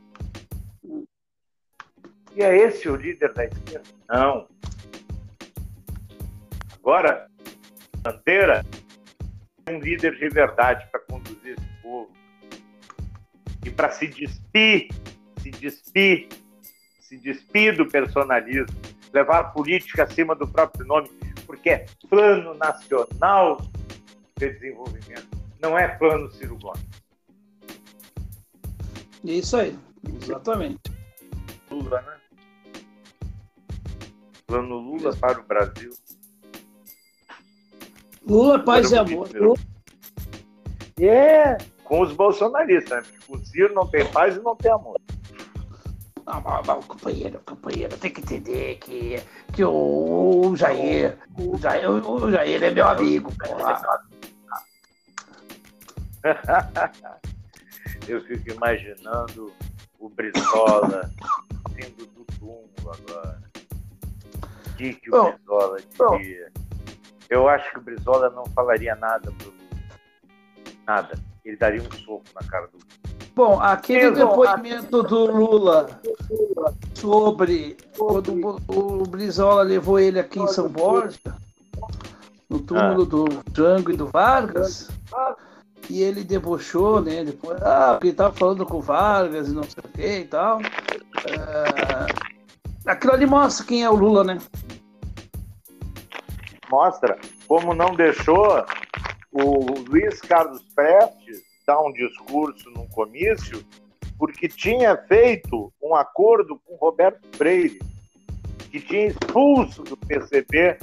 [2.34, 3.88] E é esse o líder da esquerda?
[4.08, 4.48] Não.
[6.78, 7.26] Agora,
[7.98, 8.64] Bandeira
[9.66, 12.12] é um líder de verdade para conduzir esse povo.
[13.64, 14.88] E para se despir,
[15.38, 16.28] se despir,
[17.00, 18.76] se despir do personalismo,
[19.12, 21.10] levar a política acima do próprio nome,
[21.52, 23.58] porque é Plano Nacional
[24.38, 25.28] de Desenvolvimento,
[25.60, 26.82] não é Plano Ciro Gomes.
[29.22, 29.78] Isso aí,
[30.22, 30.80] exatamente.
[31.70, 32.16] Lula, né?
[34.46, 35.90] Plano Lula para o Brasil.
[38.26, 39.28] Lula, paz e amor.
[40.98, 43.14] É, com os bolsonaristas, né?
[43.28, 44.98] O Ciro não tem paz e não tem amor.
[46.24, 49.16] Não, mas, mas, companheiro, companheiro, tem que entender que,
[49.52, 53.82] que o, Jair, o Jair, o Jair é meu amigo, porra.
[58.08, 59.52] Eu fico imaginando
[59.98, 61.10] o Brizola
[61.74, 63.42] sendo do túmulo agora.
[64.66, 65.78] O que, que o Brizola
[66.18, 66.50] diria?
[67.28, 69.62] Eu acho que o Brizola não falaria nada pro Lula.
[70.86, 71.18] Nada.
[71.44, 73.11] Ele daria um soco na cara do Lula.
[73.34, 76.00] Bom, aquele Eu- depoimento do Lula
[76.94, 78.32] sobre quando
[78.68, 81.18] o, o Brizola levou ele aqui em São Borja,
[82.48, 84.90] no túmulo do Django e do Vargas,
[85.88, 87.24] e ele debochou, né?
[87.24, 90.24] Depois, ah, porque ele tava falando com o Vargas e não sei o que e
[90.26, 90.60] tal.
[90.60, 92.06] É,
[92.86, 94.38] aquilo ali mostra quem é o Lula, né?
[96.70, 97.18] Mostra
[97.48, 98.64] como não deixou
[99.32, 103.64] o Luiz Carlos Prestes dar um discurso num comício,
[104.18, 107.80] porque tinha feito um acordo com Roberto Freire,
[108.70, 110.78] que tinha expulso do PCB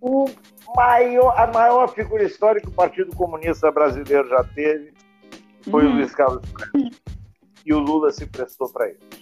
[0.00, 0.30] o
[0.74, 4.92] maior, a maior figura histórica que o Partido Comunista Brasileiro já teve,
[5.70, 5.96] foi o Uhum.
[5.96, 7.00] Luiz Carlos Prestes.
[7.66, 9.20] E o Lula se prestou para isso.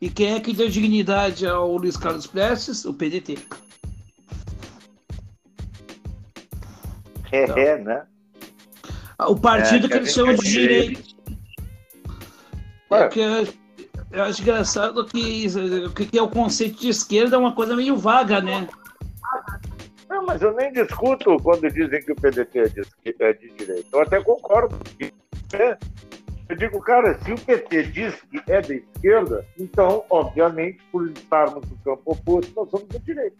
[0.00, 2.84] E quem é que deu dignidade ao Luiz Carlos Prestes?
[2.84, 3.38] O PDT.
[7.32, 7.56] É, Então.
[7.58, 8.02] é, né?
[9.26, 10.98] O partido É, que que eles chamam de.
[12.90, 13.04] Ué.
[13.04, 15.46] É que eu, acho- engraçado que
[15.86, 18.68] o que é o conceito de esquerda é uma coisa meio vaga, né?
[20.10, 22.82] Não, mas eu nem discuto quando dizem que o PDT é de,
[23.18, 23.88] é de direita.
[23.92, 24.78] Eu até concordo.
[25.54, 25.78] É.
[26.48, 31.64] Eu digo, cara, se o PT diz que é da esquerda, então, obviamente, por estarmos
[31.66, 33.36] no campo oposto, nós somos da direita.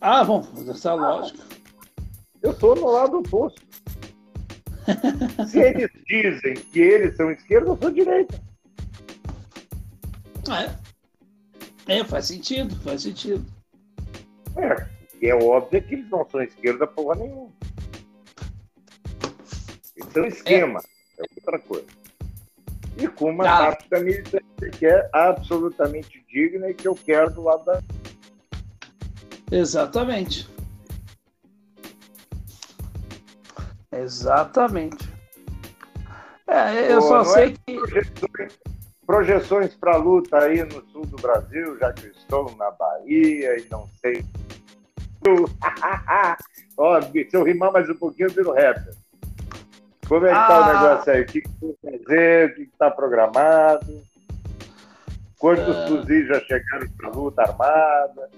[0.00, 1.38] Ah, bom, mas essa é a lógica.
[2.42, 3.62] Eu estou no lado oposto.
[5.48, 8.40] se eles dizem que eles são esquerda, eu sou direita.
[11.86, 11.98] É.
[11.98, 13.44] é, faz sentido, faz sentido.
[14.56, 14.86] É,
[15.20, 17.50] e é óbvio que eles não são esquerda porra nenhuma.
[19.96, 20.80] Eles são esquema,
[21.18, 21.86] é, outra coisa.
[22.96, 23.78] E com uma Ah.
[23.88, 24.42] da militância
[24.78, 27.82] que é absolutamente digna e que eu quero do lado da.
[29.50, 30.48] Exatamente.
[33.92, 35.08] Exatamente.
[36.46, 37.78] É, eu Pô, só não sei é que.
[37.78, 38.58] Projeções,
[39.06, 43.66] projeções para luta aí no sul do Brasil, já que eu estou na Bahia e
[43.70, 44.24] não sei.
[46.76, 48.94] Ó, se eu rimar mais um pouquinho, eu viro rapper.
[50.08, 50.72] Como é que tá o Ah.
[50.82, 51.20] negócio aí?
[51.22, 52.50] O que, que tu vai fazer?
[52.50, 54.02] O que está programado?
[55.38, 55.86] Quantos Ah.
[55.88, 58.30] fuzis já chegaram para luta armada?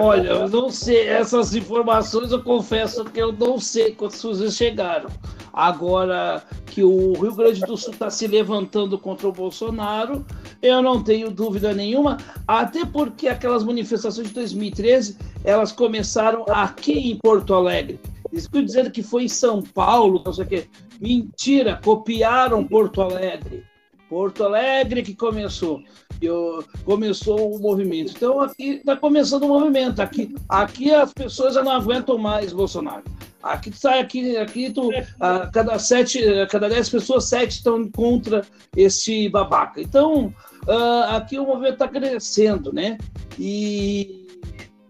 [0.00, 5.10] Olha, eu não sei, essas informações eu confesso que eu não sei quantos fuzis chegaram.
[5.52, 10.24] Agora que o Rio Grande do Sul está se levantando contra o Bolsonaro,
[10.62, 12.16] eu não tenho dúvida nenhuma,
[12.46, 18.00] até porque aquelas manifestações de 2013, elas começaram aqui em Porto Alegre.
[18.32, 20.68] Ficam dizendo que foi em São Paulo, não sei o quê.
[21.00, 23.64] Mentira, copiaram Porto Alegre.
[24.08, 25.82] Porto Alegre que começou.
[26.20, 28.12] Eu, começou o movimento.
[28.16, 30.00] Então aqui está começando o movimento.
[30.00, 33.04] Aqui, aqui as pessoas já não aguentam mais Bolsonaro.
[33.42, 34.90] Aqui sai aqui, aqui tu,
[35.20, 38.44] a cada sete, a cada dez pessoas sete estão contra
[38.76, 39.80] esse babaca.
[39.80, 40.34] Então
[40.68, 42.98] ah, aqui o movimento está crescendo, né?
[43.38, 44.26] E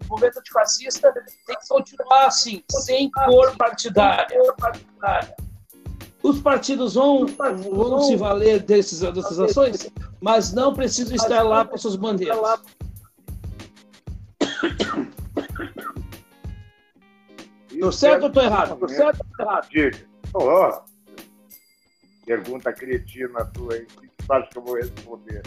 [0.03, 1.13] o movimento antifascista
[1.45, 4.37] tem que continuar assim, sem cor partidária.
[6.21, 9.89] Os partidos vão, vão se valer desses, dessas ações,
[10.19, 12.37] mas não precisam estar lá com suas bandeiras.
[17.79, 18.77] Tô certo ou tô errado?
[18.77, 19.69] Tô certo ou tô errado?
[19.69, 20.09] Diga.
[20.33, 20.81] Ó,
[22.25, 23.83] pergunta cretina tua aí.
[23.83, 25.41] O que tu acha que eu vou responder?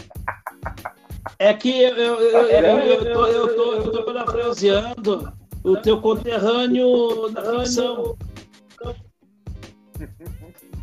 [1.37, 6.01] É que eu, eu, eu, eu, eu tô, eu tô, eu tô parafraseando o teu
[6.01, 8.17] conterrâneo na ficção.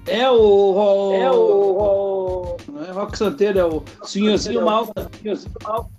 [0.06, 1.12] É o.
[1.14, 2.56] É o.
[2.88, 5.10] é Rock Santeiro, é o Senhorzinho Malta.
[5.20, 5.90] Senhorzinho Malta.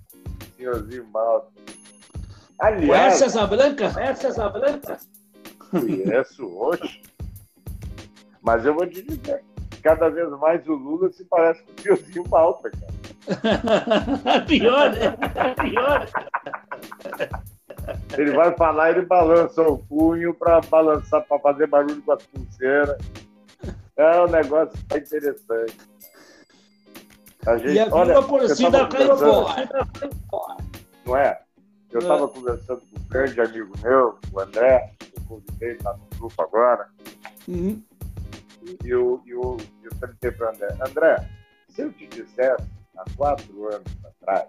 [0.58, 1.48] Senhorzinho Malta.
[2.60, 2.88] Aliás.
[2.88, 3.94] Conhece essa branca?
[3.94, 5.00] Conhece essa branca?
[5.72, 7.02] Conheço hoje.
[8.42, 9.44] Mas eu vou te dizer,
[9.82, 13.02] cada vez mais o Lula se parece com o Senhorzinho Malta, cara.
[14.48, 15.16] Pior, né?
[15.62, 16.08] Pior.
[18.18, 22.98] Ele vai falar, ele balança o punho para balançar, para fazer barulho com as pulseiras.
[24.02, 25.78] É um negócio interessante.
[27.46, 29.70] A gente, e a olha, porcina caiu fora.
[31.06, 31.40] Não é?
[31.92, 32.28] Eu estava é.
[32.28, 36.90] conversando com um grande amigo meu, o André, que eu convidei, está no grupo agora.
[37.48, 37.84] Uhum.
[38.64, 41.30] E eu, eu, eu perguntei para o André, André,
[41.70, 44.48] se eu te dissesse há quatro anos atrás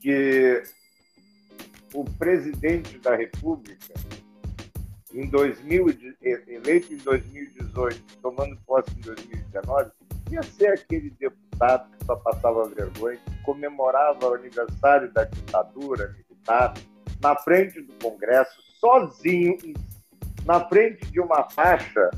[0.00, 0.64] que
[1.94, 3.94] o presidente da República,
[5.14, 5.86] em 2000,
[6.22, 9.90] eleito em 2018, tomando posse em 2019,
[10.30, 16.74] ia ser aquele deputado que só passava vergonha, que comemorava o aniversário da ditadura militar
[17.20, 19.56] na frente do Congresso, sozinho,
[20.44, 22.10] na frente de uma faixa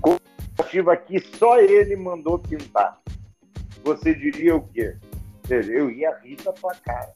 [0.00, 3.00] comemorativa que só ele mandou pintar.
[3.82, 4.96] Você diria o quê?
[5.50, 7.12] Eu ia rir da tua cara.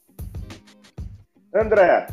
[1.53, 2.07] André,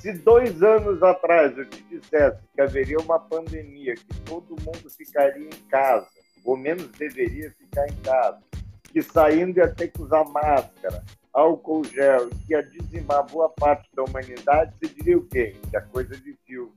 [0.00, 5.46] se dois anos atrás eu te dissesse que haveria uma pandemia, que todo mundo ficaria
[5.46, 6.08] em casa,
[6.42, 8.38] ou menos deveria ficar em casa,
[8.84, 14.02] que saindo ia ter que usar máscara, álcool gel, que ia dizimar boa parte da
[14.04, 15.54] humanidade, você diria o quê?
[15.68, 16.72] Que é coisa de filme.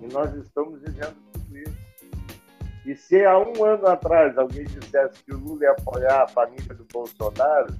[0.00, 1.90] E nós estamos vivendo tudo isso.
[2.86, 6.74] E se há um ano atrás alguém dissesse que o Lula ia apoiar a família
[6.74, 7.74] do Bolsonaro,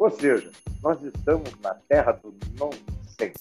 [0.00, 0.50] ou seja,
[0.82, 3.34] nós estamos na terra do nonsense.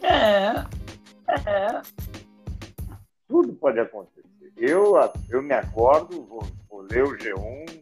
[0.00, 0.64] É,
[1.28, 1.82] é.
[3.26, 4.22] Tudo pode acontecer.
[4.56, 4.94] Eu,
[5.28, 7.80] eu me acordo, vou, vou ler o G1,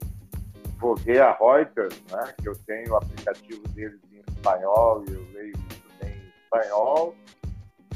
[0.79, 5.27] vou ver a Reuters, né, que eu tenho o aplicativo deles em espanhol e eu
[5.35, 7.15] leio muito bem em espanhol.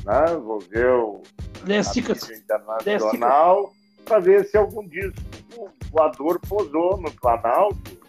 [0.04, 1.22] Né, vou ver o
[1.64, 3.72] a internacional
[4.04, 5.18] para ver se algum disco
[5.90, 7.99] voador posou no Planalto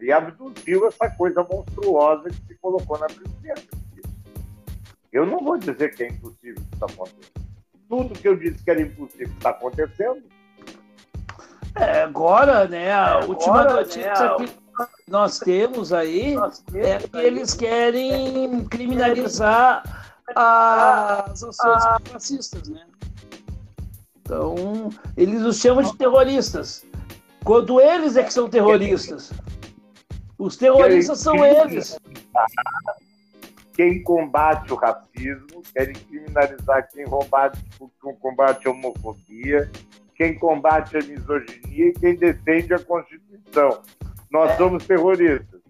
[0.00, 3.68] e abduziu essa coisa monstruosa que se colocou na presidência.
[5.12, 7.32] Eu não vou dizer que é impossível que isso aconteça.
[7.88, 10.22] Tudo que eu disse que era impossível está acontecendo.
[11.76, 14.64] É, agora, né, a é, última agora, notícia né, que
[15.08, 17.26] nós temos aí nós temos é que aí.
[17.26, 19.82] eles querem criminalizar
[20.34, 22.00] as ações ah.
[22.04, 22.84] fascistas, né?
[24.22, 26.84] Então, eles os chamam de terroristas.
[27.44, 29.32] Quando eles é que são terroristas.
[30.38, 31.98] Os terroristas são eles.
[33.74, 37.58] Quem combate o racismo, querem criminalizar quem combate,
[38.00, 39.70] quem combate a homofobia,
[40.14, 43.82] quem combate a misoginia e quem defende a Constituição.
[44.30, 44.56] Nós é.
[44.56, 45.60] somos terroristas.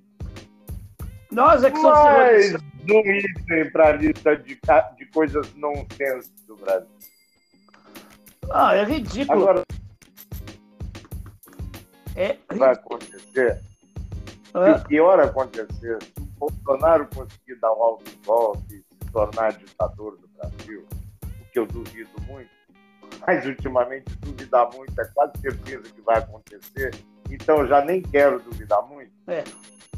[1.31, 2.63] Nós é que somos Mas terroristas.
[2.87, 4.59] não item para a lista de,
[4.97, 6.89] de coisas não senso do Brasil.
[8.51, 9.43] Ah, é ridículo.
[9.43, 9.63] Agora,
[12.15, 12.59] é ridículo.
[12.59, 13.74] vai acontecer
[14.55, 19.53] se o pior acontecer, se o Bolsonaro conseguir dar um alto golpe e se tornar
[19.53, 20.87] ditador do Brasil,
[21.25, 22.51] o que eu duvido muito,
[23.27, 26.95] mas ultimamente duvidar muito é quase certeza que vai acontecer,
[27.31, 29.13] então eu já nem quero duvidar muito.
[29.27, 29.43] É.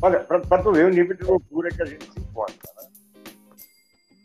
[0.00, 2.88] Olha, para tu ver o nível de loucura que a gente se encontra, né?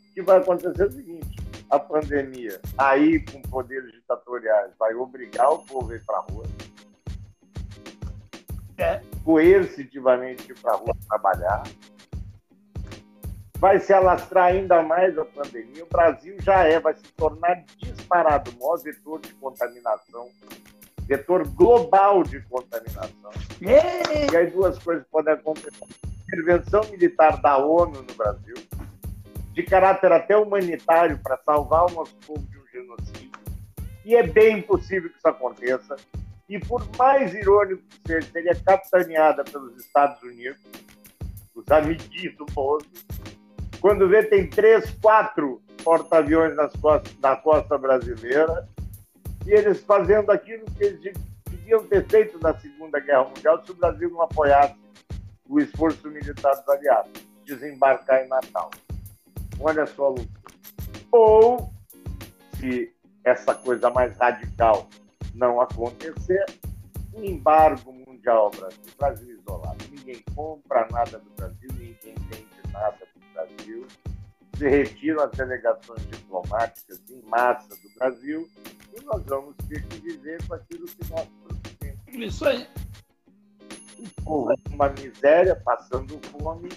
[0.10, 1.38] O que vai acontecer é o seguinte:
[1.70, 6.44] a pandemia, aí com poderes ditatoriais, vai obrigar o povo a ir para a rua
[8.82, 9.00] é.
[9.24, 11.64] Coercitivamente para a rua trabalhar.
[13.58, 15.84] Vai se alastrar ainda mais a pandemia.
[15.84, 20.30] O Brasil já é, vai se tornar disparado o maior vetor de contaminação,
[21.02, 23.32] vetor global de contaminação.
[23.62, 25.86] E aí duas coisas podem acontecer.
[26.24, 28.56] Intervenção militar da ONU no Brasil,
[29.54, 33.32] de caráter até humanitário, para salvar o nosso povo de um genocídio.
[34.04, 35.98] E é bem possível que isso aconteça
[36.52, 40.60] e por mais irônico que seja, seria capitaneada pelos Estados Unidos,
[41.56, 42.86] os amiguinhos do Bozo,
[43.80, 46.54] quando vê tem três, quatro porta-aviões
[47.22, 48.68] na costa brasileira,
[49.48, 51.16] e eles fazendo aquilo que eles
[51.50, 54.76] deviam ter feito na Segunda Guerra Mundial se o Brasil não apoiasse
[55.48, 57.12] o esforço militar dos aliados,
[57.46, 58.70] desembarcar em Natal.
[59.58, 60.28] Olha só, Lucas.
[61.14, 61.72] Ou,
[62.60, 62.94] se
[63.24, 64.90] essa coisa mais radical
[65.34, 66.46] não acontecer,
[67.14, 69.86] um embargo mundial ao Brasil, Brasil isolado.
[69.90, 73.88] Ninguém compra nada do Brasil, ninguém vende nada do Brasil.
[74.58, 78.50] Se retiram as delegações diplomáticas em massa do Brasil
[78.96, 82.02] e nós vamos ter que viver com aquilo que nós produzimos.
[82.08, 82.68] Isso aí.
[84.24, 86.70] Povo uma miséria, passando fome,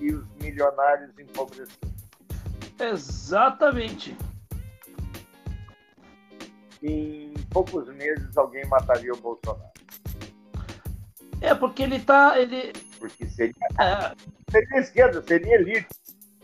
[0.00, 1.94] e os milionários empobrecendo.
[2.78, 4.16] Exatamente.
[6.82, 9.70] Em poucos meses alguém mataria o Bolsonaro.
[11.40, 12.38] É, porque ele tá.
[12.38, 12.72] Ele...
[12.98, 14.14] Porque seria, é.
[14.50, 15.88] seria esquerda, seria elite.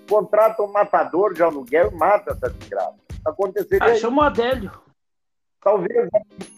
[0.09, 2.97] Contrata um matador de aluguel e mata essa desgraça.
[3.25, 3.85] Aconteceria.
[3.85, 4.73] Ah, chama o Adélio.
[5.61, 6.09] Talvez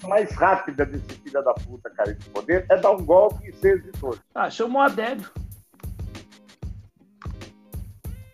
[0.04, 3.52] a mais rápida desse filho da puta, cara, de poder, é dar um golpe e
[3.54, 4.22] ser exitoso.
[4.34, 5.30] Ah, chama o Adélio.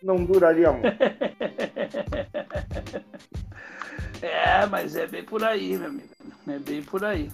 [0.02, 0.98] Não duraria muito.
[4.26, 6.08] é, mas é bem por aí, meu amigo.
[6.48, 7.30] É bem por aí.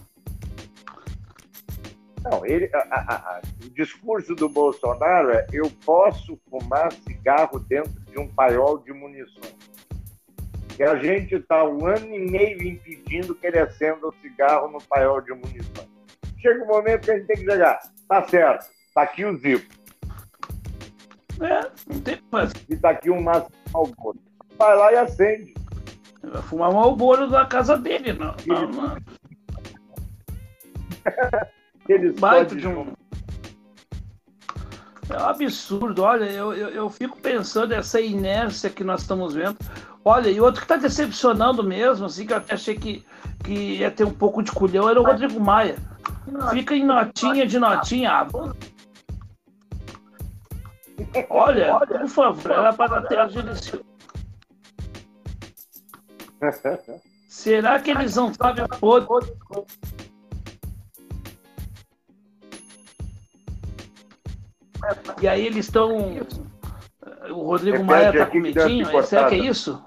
[2.23, 7.99] Não, ele, a, a, a, o discurso do Bolsonaro é: eu posso fumar cigarro dentro
[8.11, 9.57] de um paiol de munições.
[10.79, 14.83] E a gente está um ano e meio impedindo que ele acenda o cigarro no
[14.83, 15.89] paiol de munições.
[16.41, 17.79] Chega um momento que a gente tem que jogar.
[18.09, 19.81] Tá certo, tá aqui o zipo.
[21.43, 22.53] É, não tem mais.
[22.69, 24.19] E tá aqui um máximo Malboro.
[24.59, 25.55] Vai lá e acende.
[26.23, 28.35] Vai fumar Malboro da casa dele, não.
[28.47, 28.97] não, não.
[31.89, 32.93] Eles Baita de um.
[35.09, 39.57] É um absurdo, olha, eu, eu, eu, fico pensando essa inércia que nós estamos vendo.
[40.05, 43.05] Olha, e outro que está decepcionando mesmo, assim, que eu até achei que,
[43.43, 45.77] que ia ter um pouco de culhão, era o Rodrigo Maia.
[46.51, 48.13] Fica em notinha de notinha.
[48.13, 48.27] Ah,
[51.29, 53.90] olha, por favor, era para ter agilizado.
[57.29, 59.33] Será que eles não sabem o podre?
[65.21, 65.97] E aí eles estão.
[67.31, 69.03] O Rodrigo Repete Maia está com medinho?
[69.05, 69.85] Será que é isso?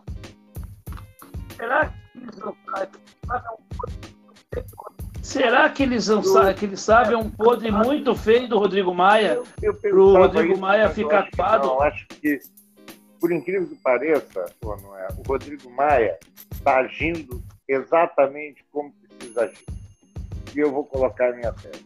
[1.58, 2.56] Será que eles não
[5.22, 9.42] Será que eles, não sabem, que eles sabem um podre muito feio do Rodrigo Maia?
[9.82, 11.28] Para o Rodrigo Maia ficar?
[11.60, 12.40] Não, acho que,
[13.24, 16.20] por incrível que pareça, é, o Rodrigo Maia
[16.52, 19.66] está agindo exatamente como precisa agir.
[20.54, 21.86] E eu vou colocar a minha tese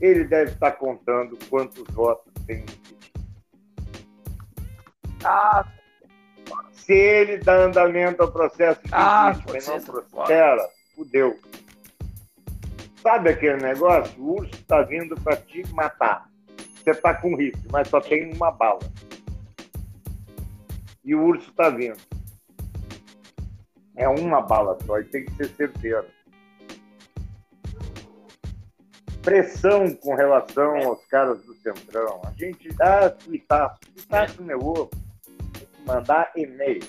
[0.00, 2.64] ele deve estar contando quantos votos tem
[5.24, 5.66] ah,
[6.70, 11.36] Se ele dá andamento ao processo de ah, impeachment e não prospera, fudeu.
[13.02, 14.22] Sabe aquele negócio?
[14.22, 16.30] O urso está vindo para te matar.
[16.76, 18.78] Você está com rifle, mas só tem uma bala.
[21.08, 21.96] E o urso está vindo.
[23.96, 26.06] É uma bala só, e tem que ser certeiro
[29.28, 32.22] pressão com relação aos caras do Centrão.
[32.24, 33.78] A gente dá tuitaço.
[33.94, 34.90] Tuitaço meu ovo.
[35.86, 36.82] Mandar e-mail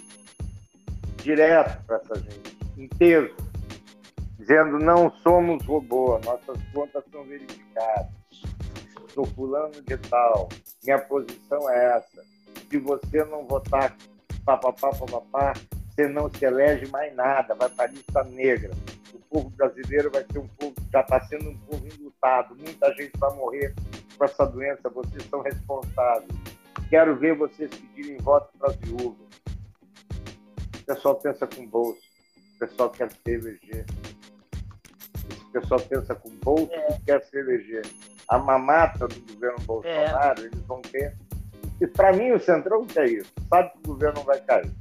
[1.17, 3.35] direto para essa gente, inteiro,
[4.37, 8.09] dizendo não somos robô, nossas contas são verificadas.
[9.13, 10.47] Sou fulano de tal,
[10.83, 12.23] minha posição é essa.
[12.69, 13.95] Se você não votar
[14.45, 15.53] papapá, papapá,
[15.89, 18.71] você não se elege mais nada, vai para a lista negra
[19.29, 23.33] povo brasileiro vai ser um povo, já está sendo um povo enlutado, muita gente vai
[23.35, 23.73] morrer
[24.17, 26.29] com essa doença, vocês são responsáveis.
[26.89, 29.27] Quero ver vocês pedirem voto para as viúvas.
[30.81, 32.01] O pessoal pensa com bolso,
[32.55, 33.85] o pessoal quer se eleger.
[35.29, 36.95] Esse pessoal pensa com bolso é.
[36.95, 37.85] e quer se eleger.
[38.27, 40.45] A mamata do governo Bolsonaro, é.
[40.45, 41.15] eles vão ter.
[41.81, 43.31] E para mim, o Centrão quer isso.
[43.49, 44.71] Sabe que o governo vai cair.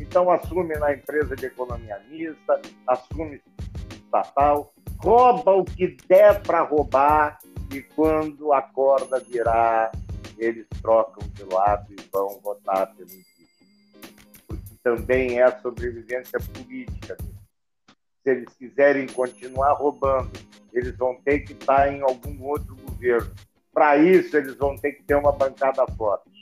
[0.00, 3.42] Então, assume na empresa de economia mista, assume
[3.90, 7.38] estatal, rouba o que der para roubar
[7.72, 9.92] e quando a corda virar,
[10.38, 14.14] eles trocam de lado e vão votar pelo impeachment.
[14.46, 17.16] Porque também é sobrevivência política.
[18.22, 20.30] Se eles quiserem continuar roubando,
[20.72, 23.30] eles vão ter que estar em algum outro governo.
[23.72, 26.37] Para isso, eles vão ter que ter uma bancada forte.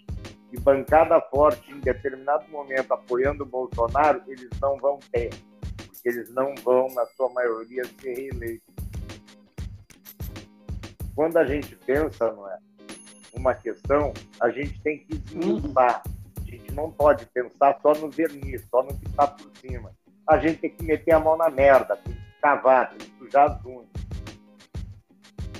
[0.52, 5.30] E bancada forte, em determinado momento, apoiando o Bolsonaro, eles não vão ter
[6.06, 8.74] eles não vão, na sua maioria, ser reeleitos.
[11.16, 12.58] Quando a gente pensa não é,
[13.34, 16.02] uma questão, a gente tem que esmiuçar.
[16.36, 19.90] A gente não pode pensar só no verniz, só no que está por cima.
[20.28, 23.50] A gente tem que meter a mão na merda, tem que cavar, tem que sujar
[23.50, 23.88] as unhas.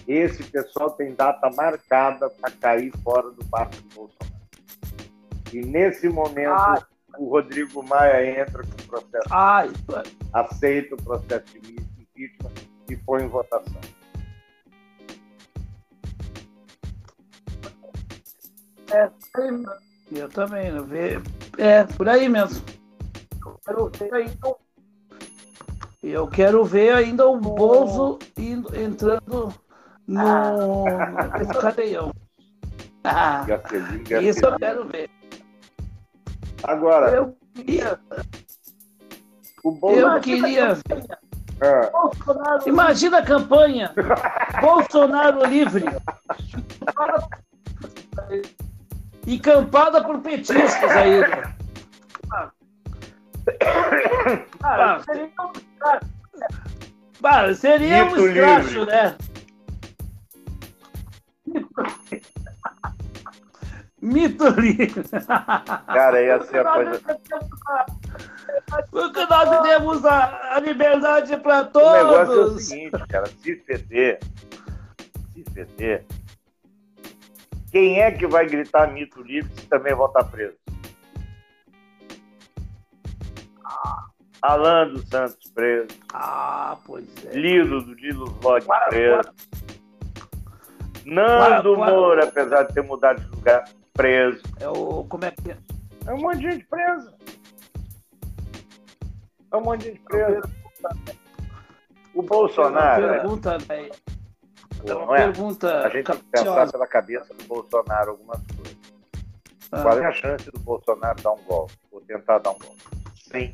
[0.06, 4.25] Esse pessoal tem data marcada para cair fora do barco do Bolsonaro.
[5.52, 6.86] E nesse momento, ah
[7.18, 9.70] o Rodrigo Maia entra com o processo, Ai,
[10.32, 12.52] aceita o processo de impeachment
[12.88, 13.80] e põe em votação.
[18.92, 19.10] É,
[20.12, 21.20] eu também, eu ve...
[21.58, 22.64] é por aí mesmo.
[26.02, 29.52] Eu quero ver ainda o Bozo indo, entrando
[30.06, 30.84] no
[31.60, 32.12] cadeião.
[33.02, 33.44] Ah,
[34.22, 35.10] isso eu quero ver.
[36.66, 37.10] Agora.
[37.10, 37.98] Eu queria.
[39.64, 40.78] eu queria.
[41.60, 42.68] É.
[42.68, 43.92] Imagina a campanha.
[44.60, 45.84] Bolsonaro livre.
[49.26, 51.20] E campada por petistas aí.
[51.20, 51.54] Né?
[54.62, 55.52] Ah, seria um
[57.20, 59.16] bah, seria um né?
[64.06, 65.02] Mito livre.
[65.86, 67.00] Cara, ia ser a coisa.
[68.88, 71.88] Porque nós temos a, a liberdade para todos.
[71.88, 74.20] O negócio é o seguinte, cara, se feder,
[75.32, 76.06] se feder,
[77.72, 80.56] quem é que vai gritar mito livre se também vão estar presos?
[84.40, 85.88] Alan dos Santos preso.
[86.14, 87.36] Ah, pois é.
[87.36, 89.32] Lilo do Lilo Vlog preso.
[91.04, 93.64] Nando Moura, apesar de ter mudado de lugar,
[93.96, 94.42] preso.
[94.60, 95.04] É o.
[95.04, 95.56] Como é que é?
[96.06, 97.12] É um monte de gente preso.
[99.52, 100.42] É um monte de gente preso.
[102.14, 103.04] O Bolsonaro.
[103.04, 103.92] Uma pergunta, velho.
[104.84, 105.24] É uma é?
[105.24, 105.86] pergunta.
[105.86, 108.76] A gente tem que pensar pela cabeça do Bolsonaro algumas coisas.
[109.72, 109.82] Ah.
[109.82, 111.74] Qual é a chance do Bolsonaro dar um golpe?
[111.90, 112.82] Ou tentar dar um golpe?
[113.32, 113.52] 100%.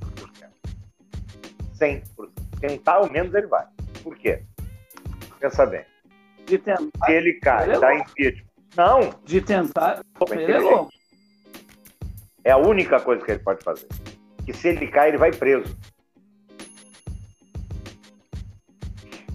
[1.78, 2.02] 100%.
[2.60, 3.66] Tentar, ao menos ele vai.
[4.02, 4.42] Por quê?
[5.40, 5.84] Pensa bem.
[6.46, 6.60] Se
[7.08, 8.51] ele cai, ele é dá impeachment.
[8.76, 9.14] Não.
[9.24, 10.02] De tentar.
[10.30, 10.92] Ele é louco.
[12.44, 13.86] É a única coisa que ele pode fazer.
[14.44, 15.76] Que se ele cai, ele vai preso.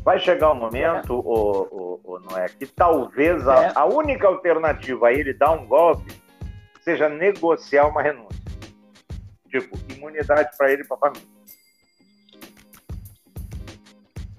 [0.04, 1.16] Vai chegar um momento, é.
[1.16, 3.72] o, o, o, não é, que talvez a, é.
[3.76, 6.14] a única alternativa a ele dar um golpe
[6.82, 8.42] seja negociar uma renúncia.
[9.50, 11.28] Tipo, imunidade para ele e para a família.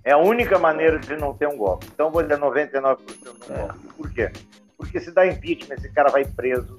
[0.05, 1.87] É a única maneira de não ter um golpe.
[1.93, 3.59] Então, vou dizer 99% do é.
[3.59, 3.89] golpe.
[3.95, 4.33] Por quê?
[4.79, 6.79] Porque se dá impeachment, esse cara vai preso,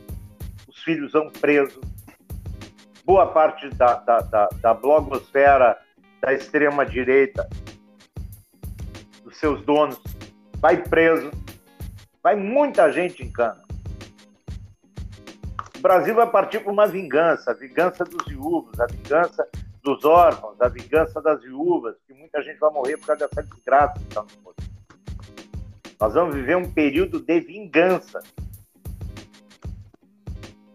[0.68, 1.82] os filhos vão presos,
[3.06, 5.78] boa parte da, da, da, da blogosfera
[6.22, 7.48] da extrema-direita,
[9.24, 10.02] dos seus donos,
[10.58, 11.30] vai preso,
[12.24, 13.62] vai muita gente em cana.
[15.78, 19.48] O Brasil vai partir para uma vingança, a vingança dos viúvos, a vingança
[19.82, 23.94] dos órfãos, a vingança das viúvas, que muita gente vai morrer por causa dessa desgraça
[23.94, 24.69] que está no poder.
[26.00, 28.24] Nós vamos viver um período de vingança.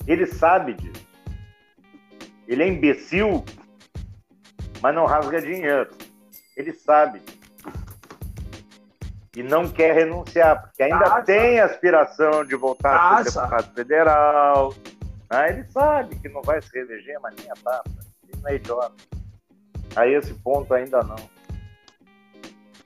[0.06, 1.06] Ele sabe disso.
[2.46, 3.42] Ele é imbecil,
[4.82, 5.90] mas não rasga dinheiro.
[6.54, 7.22] Ele sabe.
[9.34, 14.74] E não quer renunciar, porque ainda tem aspiração de voltar a ser deputado federal.
[15.30, 17.90] Ah, ele sabe que não vai se reeleger, mas nem a tapa
[18.40, 18.94] não é idiota.
[19.96, 21.33] A esse ponto ainda não.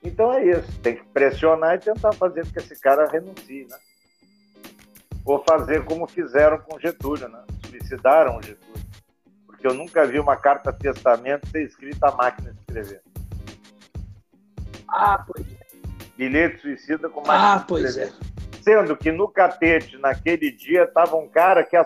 [0.03, 3.77] Então é isso, tem que pressionar e tentar fazer com que esse cara renuncie, né?
[5.25, 7.45] Ou fazer como fizeram com Getúlio, né?
[7.69, 8.87] Suicidaram o Getúlio.
[9.47, 13.03] Porque eu nunca vi uma carta testamento ser escrita à máquina de escrever.
[14.89, 15.59] Ah, pois é.
[16.17, 18.13] Bilhete suicida com máquina ah, pois é.
[18.63, 21.77] Sendo que no catete, naquele dia, estava um cara que,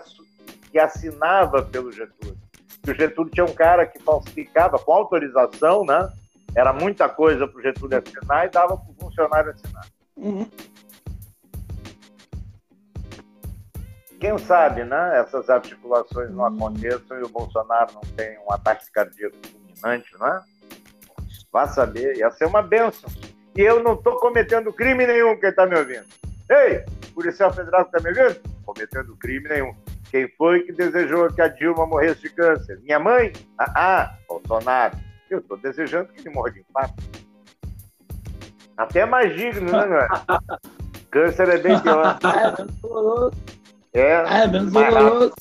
[0.71, 2.37] que assinava pelo Getúlio
[2.83, 6.09] que o Getúlio tinha um cara que falsificava com autorização, né?
[6.55, 9.85] Era muita coisa para o Getúlio assinar e dava para o funcionário assinar.
[10.15, 10.47] Uhum.
[14.19, 15.19] Quem sabe, né?
[15.19, 16.55] Essas articulações não uhum.
[16.55, 20.41] aconteçam e o Bolsonaro não tem um ataque cardíaco fulminante, né?
[21.51, 23.09] Vá saber, ia ser uma benção.
[23.55, 26.05] E eu não estou cometendo crime nenhum, quem está me ouvindo.
[26.49, 28.41] Ei, policial federal que está me ouvindo?
[28.65, 29.75] Cometendo crime nenhum.
[30.09, 32.79] Quem foi que desejou que a Dilma morresse de câncer?
[32.81, 33.33] Minha mãe?
[33.57, 34.95] Ah, ah Bolsonaro.
[35.33, 37.03] Eu estou desejando que ele morra de infarto.
[38.77, 40.07] Até mais digno, né, é?
[41.09, 42.19] Câncer é bem pior.
[43.95, 45.35] É, é, é menos doloroso.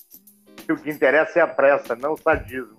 [0.69, 2.77] O que interessa é a pressa, não o sadismo.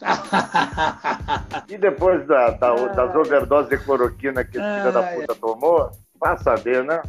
[1.68, 6.36] e depois da, da, das overdoses de cloroquina que esse filho da puta tomou, vai
[6.38, 7.00] saber, né?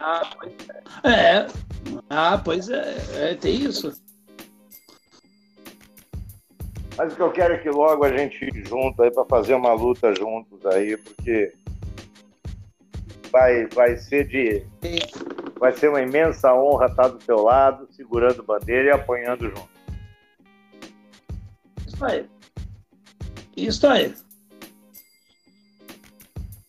[0.00, 0.54] Ah, pois
[1.04, 1.10] é.
[1.10, 1.46] é.
[2.08, 2.96] Ah, pois é.
[3.14, 3.34] é.
[3.34, 3.92] Tem isso.
[6.96, 9.72] Mas o que eu quero é que logo a gente junto aí para fazer uma
[9.72, 11.52] luta juntos aí, porque
[13.30, 14.66] vai, vai ser de.
[15.58, 19.68] Vai ser uma imensa honra estar do teu lado, segurando bandeira e apanhando junto.
[21.86, 22.26] Isso aí.
[23.56, 24.14] Isso aí.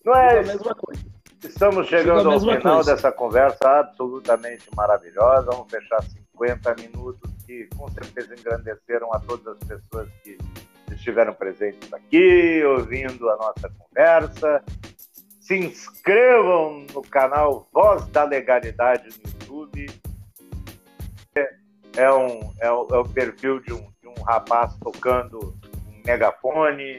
[0.04, 1.01] Não é, é a mesma coisa.
[1.62, 2.96] Estamos chegando ao final coisa.
[2.96, 5.52] dessa conversa absolutamente maravilhosa.
[5.52, 10.40] Vamos fechar 50 minutos que com certeza engrandeceram a todas as pessoas que
[10.92, 14.64] estiveram presentes aqui, ouvindo a nossa conversa.
[15.40, 19.86] Se inscrevam no canal Voz da Legalidade no YouTube.
[21.96, 26.98] É um, é o, é o perfil de um, de um rapaz tocando um megafone.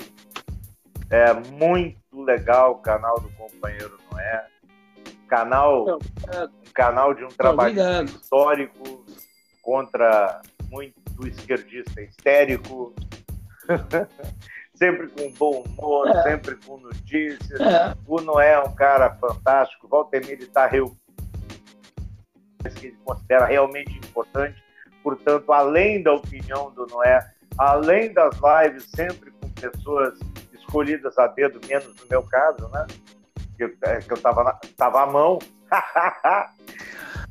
[1.10, 4.51] É muito legal o canal do companheiro Noé.
[5.32, 9.02] Canal, um canal de um trabalho histórico
[9.62, 10.94] contra muito
[11.26, 12.94] esquerdista histérico.
[14.76, 16.22] sempre com bom humor, é.
[16.22, 17.58] sempre com notícias.
[17.58, 17.94] É.
[18.06, 19.88] O Noé é um cara fantástico.
[19.88, 20.76] Walter Miller está que
[22.88, 24.62] ele considera realmente importante.
[25.02, 27.26] Portanto, além da opinião do Noé,
[27.56, 30.18] além das lives sempre com pessoas
[30.52, 32.86] escolhidas a dedo, menos no meu caso, né?
[33.68, 35.38] Que, é, que eu estava tava à mão.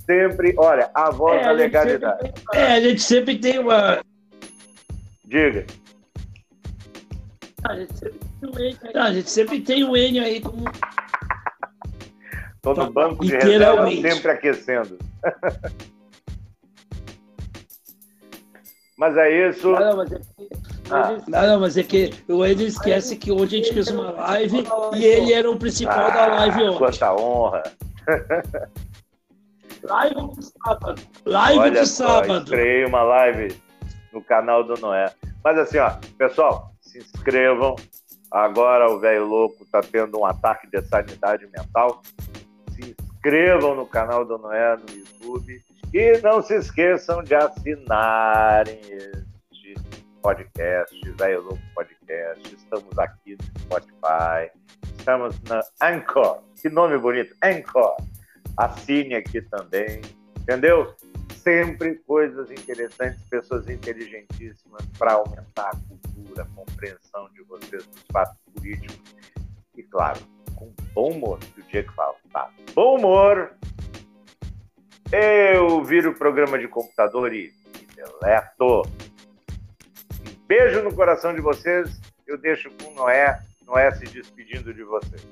[0.05, 2.33] sempre, olha, a voz é, da legalidade.
[2.51, 4.03] Tem, é, a gente sempre tem uma.
[5.25, 5.65] Diga.
[7.63, 10.65] A gente sempre tem o Enio aí, a gente sempre tem o Enio aí como.
[12.61, 14.99] Tô no banco de reserva sempre aquecendo.
[18.97, 19.71] mas é isso.
[19.71, 20.19] Não, mas é
[20.91, 21.17] ah.
[21.27, 24.63] não, mas é que o Enio esquece que hoje a gente fez uma live
[24.95, 26.77] e ele era o principal ah, da live ontem.
[26.77, 27.63] Quanta honra.
[29.83, 31.01] Live de sábado.
[31.25, 32.51] Live Olha de sábado.
[32.51, 33.55] Criei uma live
[34.13, 35.11] no canal do Noé.
[35.43, 37.75] Mas assim, ó, pessoal, se inscrevam.
[38.29, 42.01] Agora o velho louco está tendo um ataque de sanidade mental.
[42.71, 45.61] Se inscrevam no canal do Noé no YouTube.
[45.93, 48.79] E não se esqueçam de assinarem
[50.21, 52.55] este podcast, Velho Louco Podcast.
[52.55, 54.51] Estamos aqui no Spotify.
[54.97, 56.43] Estamos na Anchor.
[56.61, 57.97] Que nome bonito, Anchor.
[58.57, 60.01] Assine aqui também.
[60.39, 60.95] Entendeu?
[61.35, 68.37] Sempre coisas interessantes, pessoas inteligentíssimas para aumentar a cultura, a compreensão de vocês dos fatos
[68.53, 69.01] políticos.
[69.75, 70.19] E, claro,
[70.55, 72.49] com bom humor, que o Diego fala, tá?
[72.75, 73.55] Bom humor.
[75.11, 77.51] Eu viro o programa de computador e
[77.95, 78.83] deleto.
[80.51, 81.89] Beijo no coração de vocês.
[82.27, 85.25] Eu deixo com Noé, Noé se despedindo de vocês.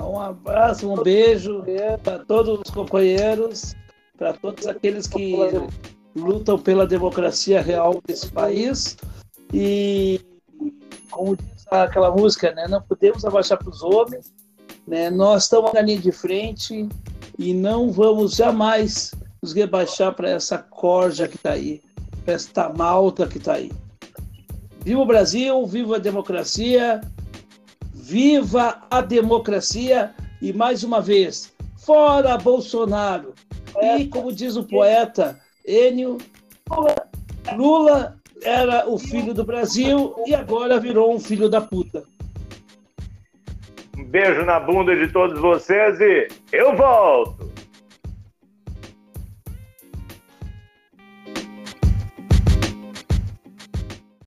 [0.00, 1.62] Um abraço, um beijo
[2.02, 3.76] para todos os companheiros,
[4.16, 5.36] para todos aqueles que
[6.16, 8.96] lutam pela democracia real desse país.
[9.54, 10.20] E,
[11.12, 14.34] como diz aquela música, né, não podemos abaixar para os homens,
[14.88, 16.88] né, nós estamos na linha de frente
[17.38, 21.80] e não vamos jamais nos rebaixar para essa corja que está aí,
[22.30, 23.70] esta malta que está aí.
[24.84, 27.00] Viva o Brasil, viva a democracia,
[28.08, 33.34] Viva a democracia e mais uma vez, fora Bolsonaro.
[33.82, 36.16] E como diz o poeta Enio,
[37.54, 42.02] Lula era o filho do Brasil e agora virou um filho da puta.
[43.94, 47.47] Um beijo na bunda de todos vocês e eu volto.